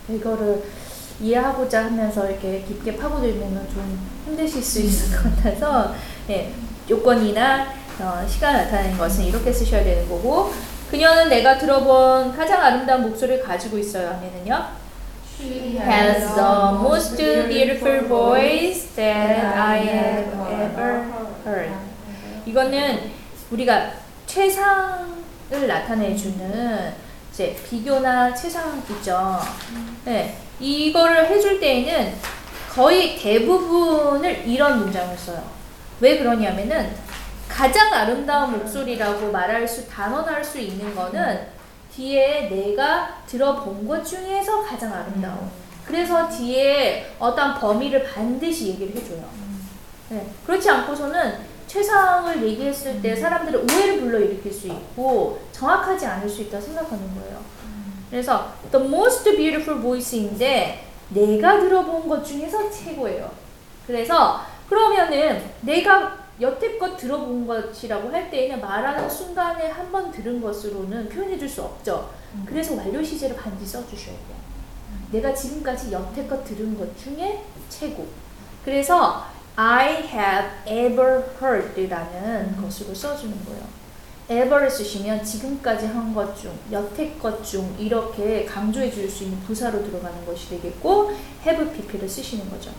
이거를 0.08 0.64
이해하고자 1.20 1.84
하면서 1.84 2.28
이렇게 2.28 2.64
깊게 2.66 2.96
파고들면 2.96 3.68
좀 3.72 4.00
힘드실 4.26 4.62
수 4.62 4.80
있을 4.80 5.16
것 5.16 5.36
같아서 5.36 5.94
네, 6.26 6.52
요건이나 6.88 7.66
어, 8.00 8.26
시간 8.26 8.54
나타내는 8.54 8.98
것은 8.98 9.24
이렇게 9.24 9.52
쓰셔야 9.52 9.84
되는 9.84 10.08
거고 10.08 10.50
그녀는 10.90 11.28
내가 11.28 11.58
들어본 11.58 12.34
가장 12.34 12.60
아름다운 12.62 13.02
목소리를 13.02 13.44
가지고 13.44 13.78
있어요 13.78 14.08
하면은요 14.08 14.79
She 15.40 15.78
has 15.78 16.34
the 16.34 16.78
most 16.82 17.16
beautiful 17.16 18.00
voice 18.06 18.94
that 18.94 19.56
I 19.56 19.78
have 19.78 20.28
ever 20.52 21.06
heard. 21.46 21.72
이거는 22.44 23.10
우리가 23.50 23.90
최상을 24.26 25.66
나타내주는 25.66 26.92
이제 27.32 27.56
비교나 27.68 28.34
최상이죠. 28.34 29.40
네, 30.04 30.36
이거를 30.60 31.26
해줄 31.30 31.58
때에는 31.58 32.14
거의 32.74 33.18
대부분을 33.18 34.46
이런 34.46 34.78
문장을 34.80 35.16
써요. 35.16 35.42
왜 36.00 36.18
그러냐면은 36.18 36.94
가장 37.48 37.92
아름다운 37.94 38.58
목소리라고 38.58 39.32
말할 39.32 39.66
수 39.66 39.88
단언할 39.88 40.44
수 40.44 40.58
있는 40.58 40.94
거는 40.94 41.59
뒤에 42.00 42.48
내가 42.48 43.18
들어본 43.26 43.86
것 43.86 44.02
중에서 44.02 44.62
가장 44.62 44.92
아름다워. 44.94 45.50
그래서 45.84 46.26
뒤에 46.28 47.14
어떤 47.18 47.54
범위를 47.54 48.04
반드시 48.04 48.68
얘기를 48.68 48.96
해줘요. 48.96 49.22
네, 50.08 50.26
그렇지 50.46 50.70
않고서는 50.70 51.50
최상을 51.66 52.42
얘기했을 52.42 53.02
때 53.02 53.14
사람들은 53.14 53.70
오해를 53.70 54.00
불러일으킬 54.00 54.50
수 54.50 54.66
있고 54.68 55.40
정확하지 55.52 56.06
않을 56.06 56.28
수 56.28 56.42
있다고 56.42 56.64
생각하는 56.64 57.14
거예요. 57.14 57.38
그래서 58.08 58.52
the 58.72 58.84
most 58.84 59.24
beautiful 59.36 59.80
voice인데 59.80 60.86
내가 61.10 61.60
들어본 61.60 62.08
것 62.08 62.24
중에서 62.24 62.70
최고예요. 62.70 63.30
그래서 63.86 64.40
그러면은 64.68 65.44
내가 65.60 66.19
여태껏 66.40 66.96
들어본 66.96 67.46
것이라고 67.46 68.10
할 68.10 68.30
때에는 68.30 68.60
말하는 68.60 69.08
순간에 69.10 69.68
한 69.68 69.90
번 69.92 70.10
들은 70.12 70.40
것으로는 70.40 71.08
표현해 71.08 71.36
줄 71.38 71.48
수 71.48 71.62
없죠. 71.62 72.10
그래서 72.46 72.74
완료 72.76 73.02
시제를 73.02 73.36
반드시 73.36 73.72
써주셔야 73.72 74.14
돼요. 74.14 74.40
내가 75.10 75.34
지금까지 75.34 75.90
여태껏 75.92 76.44
들은 76.44 76.78
것 76.78 76.96
중에 76.96 77.44
최고. 77.68 78.06
그래서 78.64 79.24
I 79.56 80.04
have 80.04 80.48
ever 80.66 81.24
heard라는 81.42 82.56
것으로 82.62 82.94
써주는 82.94 83.44
거예요. 83.44 83.64
ever를 84.30 84.70
쓰시면 84.70 85.24
지금까지 85.24 85.86
한 85.86 86.14
것 86.14 86.36
중, 86.40 86.52
여태껏 86.70 87.44
중 87.44 87.74
이렇게 87.78 88.44
강조해 88.44 88.88
줄 88.90 89.10
수 89.10 89.24
있는 89.24 89.40
부사로 89.40 89.82
들어가는 89.84 90.24
것이 90.24 90.48
되겠고 90.50 91.10
have 91.44 91.72
pp를 91.72 92.08
쓰시는 92.08 92.48
거죠. 92.48 92.70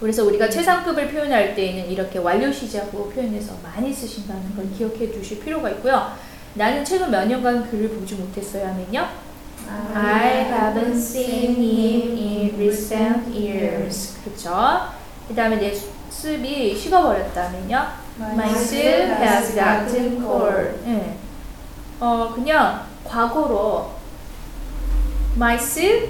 그래서 0.00 0.24
우리가 0.24 0.50
최상급을 0.50 1.08
표현할 1.10 1.54
때에는 1.54 1.90
이렇게 1.90 2.18
완료 2.18 2.52
시제하고 2.52 3.10
표현해서 3.10 3.54
많이 3.62 3.92
쓰신다는 3.92 4.54
걸 4.56 4.70
기억해 4.76 5.10
두실 5.12 5.40
필요가 5.40 5.70
있고요. 5.70 6.12
나는 6.54 6.84
최근 6.84 7.10
몇 7.10 7.26
년간 7.26 7.70
그를 7.70 7.88
보지 7.88 8.14
못했어요 8.14 8.66
하면요. 8.66 9.08
I 9.94 10.44
haven't 10.50 10.94
seen 10.96 11.56
him 11.56 12.16
in 12.16 12.54
recent 12.56 13.30
years. 13.32 14.16
그렇죠? 14.24 14.92
그 15.26 15.34
다음에 15.34 15.56
내 15.56 15.74
습이 16.10 16.76
식어버렸다면요. 16.76 17.86
My 18.20 18.50
soup 18.50 19.12
has 19.22 19.54
gotten 19.54 20.20
cold. 20.20 20.78
예. 20.86 21.16
어, 21.98 22.32
그냥 22.34 22.82
과거로 23.04 23.90
My 25.36 25.56
soup 25.56 26.08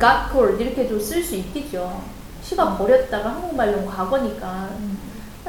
got 0.00 0.32
cold 0.32 0.62
이렇게도 0.62 0.98
쓸 0.98 1.22
수 1.22 1.36
있겠죠. 1.36 2.02
식어 2.42 2.76
버렸다가 2.76 3.30
한국말로는 3.30 3.86
과거니까. 3.86 4.70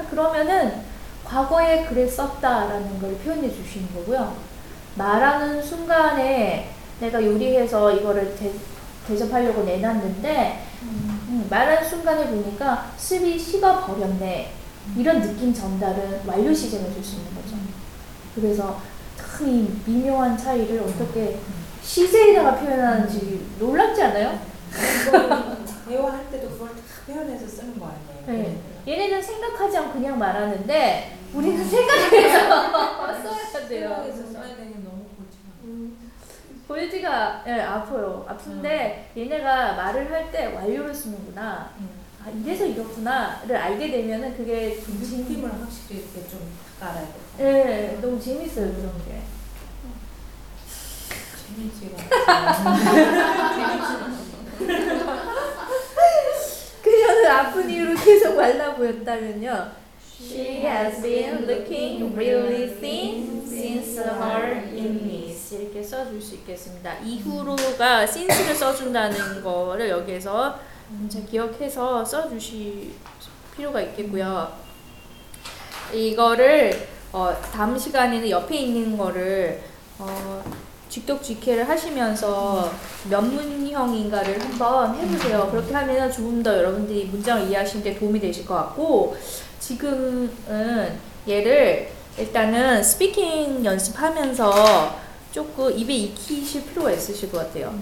그러면은 0.10 0.84
과거에 1.24 1.86
글을 1.86 2.08
썼다라는 2.08 3.00
걸 3.00 3.16
표현해 3.18 3.50
주시는 3.50 3.94
거고요. 3.96 4.36
말하는 4.96 5.62
순간에 5.62 6.72
내가 7.00 7.24
요리해서 7.24 7.92
이거를 7.92 8.36
대, 8.36 8.52
대접하려고 9.08 9.64
내놨는데 9.64 10.66
음, 10.84 11.48
말하는 11.50 11.88
순간에 11.88 12.28
보니까 12.28 12.92
습이 12.98 13.38
식어 13.40 13.86
버렸네. 13.86 14.54
이런 14.98 15.22
느낌 15.22 15.54
전달은 15.54 16.22
완료 16.26 16.54
시제가 16.54 16.84
줄 16.94 17.04
수 17.04 17.16
있는 17.16 17.34
거죠. 17.36 17.56
그래서 18.36 18.80
참 19.18 19.48
이 19.48 19.68
미묘한 19.86 20.38
차이를 20.38 20.80
어떻게 20.82 21.40
시제에다가 21.82 22.56
표현하는지 22.56 23.46
놀랍지 23.60 24.04
않아요? 24.04 24.40
대화할 25.88 26.30
때도 26.32 26.50
그걸 26.52 26.70
다 26.70 26.76
표현해서 27.06 27.48
쓰는 27.48 27.80
거 27.80 27.88
아니에요? 27.88 28.24
네. 28.28 28.58
얘네는 28.92 29.22
생각하지 29.22 29.78
않고 29.78 29.94
그냥 29.94 30.18
말하는데 30.20 31.18
우리는 31.34 31.64
생각해서 31.68 32.72
써야 33.24 33.68
돼요. 33.68 33.90
대화에서 33.90 34.26
써야 34.32 34.56
되는 34.56 34.84
너무 34.84 35.06
고치만. 35.18 35.94
보여지가 36.68 37.44
예, 37.48 37.62
아파요. 37.62 38.26
아픈데 38.28 39.12
얘네가 39.18 39.74
말을 39.74 40.12
할 40.12 40.32
때 40.32 40.48
완료를 40.48 40.94
쓰는구나. 40.94 41.72
아 42.26 42.30
이래서 42.30 42.66
이렇구나를 42.66 43.56
알게 43.56 43.92
되면은 43.92 44.38
그게 44.38 44.80
좀 44.82 45.02
재미, 45.04 45.24
느낌을 45.24 45.52
확실히 45.62 46.02
이렇게 46.02 46.28
좀 46.30 46.40
깔아야 46.80 47.06
돼. 47.38 47.40
예, 47.40 47.98
너무 48.02 48.20
재밌어요 48.22 48.72
그런 48.74 48.92
게. 49.06 49.22
재밌지가 51.56 51.98
그녀는 57.04 57.30
아픈 57.30 57.70
이유로 57.70 57.96
계속 58.00 58.36
말라 58.36 58.74
보였다면요. 58.76 59.72
She 60.22 60.62
has 60.66 61.02
been 61.02 61.44
looking 61.50 62.16
really 62.16 62.80
thin 62.80 63.44
since 63.46 64.00
her 64.00 64.64
illness. 64.74 65.54
이렇게 65.54 65.84
써줄 65.84 66.22
수 66.22 66.36
있겠습니다. 66.36 66.98
이후로가 67.00 68.04
since를 68.04 68.56
써준다는 68.56 69.44
거를 69.44 69.90
여기에서 69.90 70.58
잘 71.10 71.26
기억해서 71.26 72.06
써주실 72.06 72.94
필요가 73.54 73.82
있겠고요. 73.82 74.54
이거를 75.92 76.88
어, 77.12 77.36
다음 77.54 77.78
시간에는 77.78 78.30
옆에 78.30 78.56
있는 78.56 78.98
거를 78.98 79.62
어, 80.00 80.44
직독직해를 80.94 81.68
하시면서 81.68 82.72
면문형인가를 83.10 84.40
한번 84.44 84.96
해보세요. 84.96 85.50
그렇게 85.50 85.74
하면 85.74 86.12
조금 86.12 86.44
더 86.44 86.56
여러분들이 86.56 87.06
문장을 87.06 87.50
이해하시는 87.50 87.84
데 87.84 87.98
도움이 87.98 88.20
되실 88.20 88.46
것 88.46 88.54
같고 88.54 89.18
지금은 89.60 90.30
얘를 91.28 91.90
일단은 92.16 92.84
스피킹 92.84 93.66
연습하면서 93.66 95.02
조금 95.32 95.72
입에 95.76 95.96
익히실 95.96 96.66
필요가 96.68 96.92
있으실 96.92 97.32
것 97.32 97.40
같아요. 97.40 97.74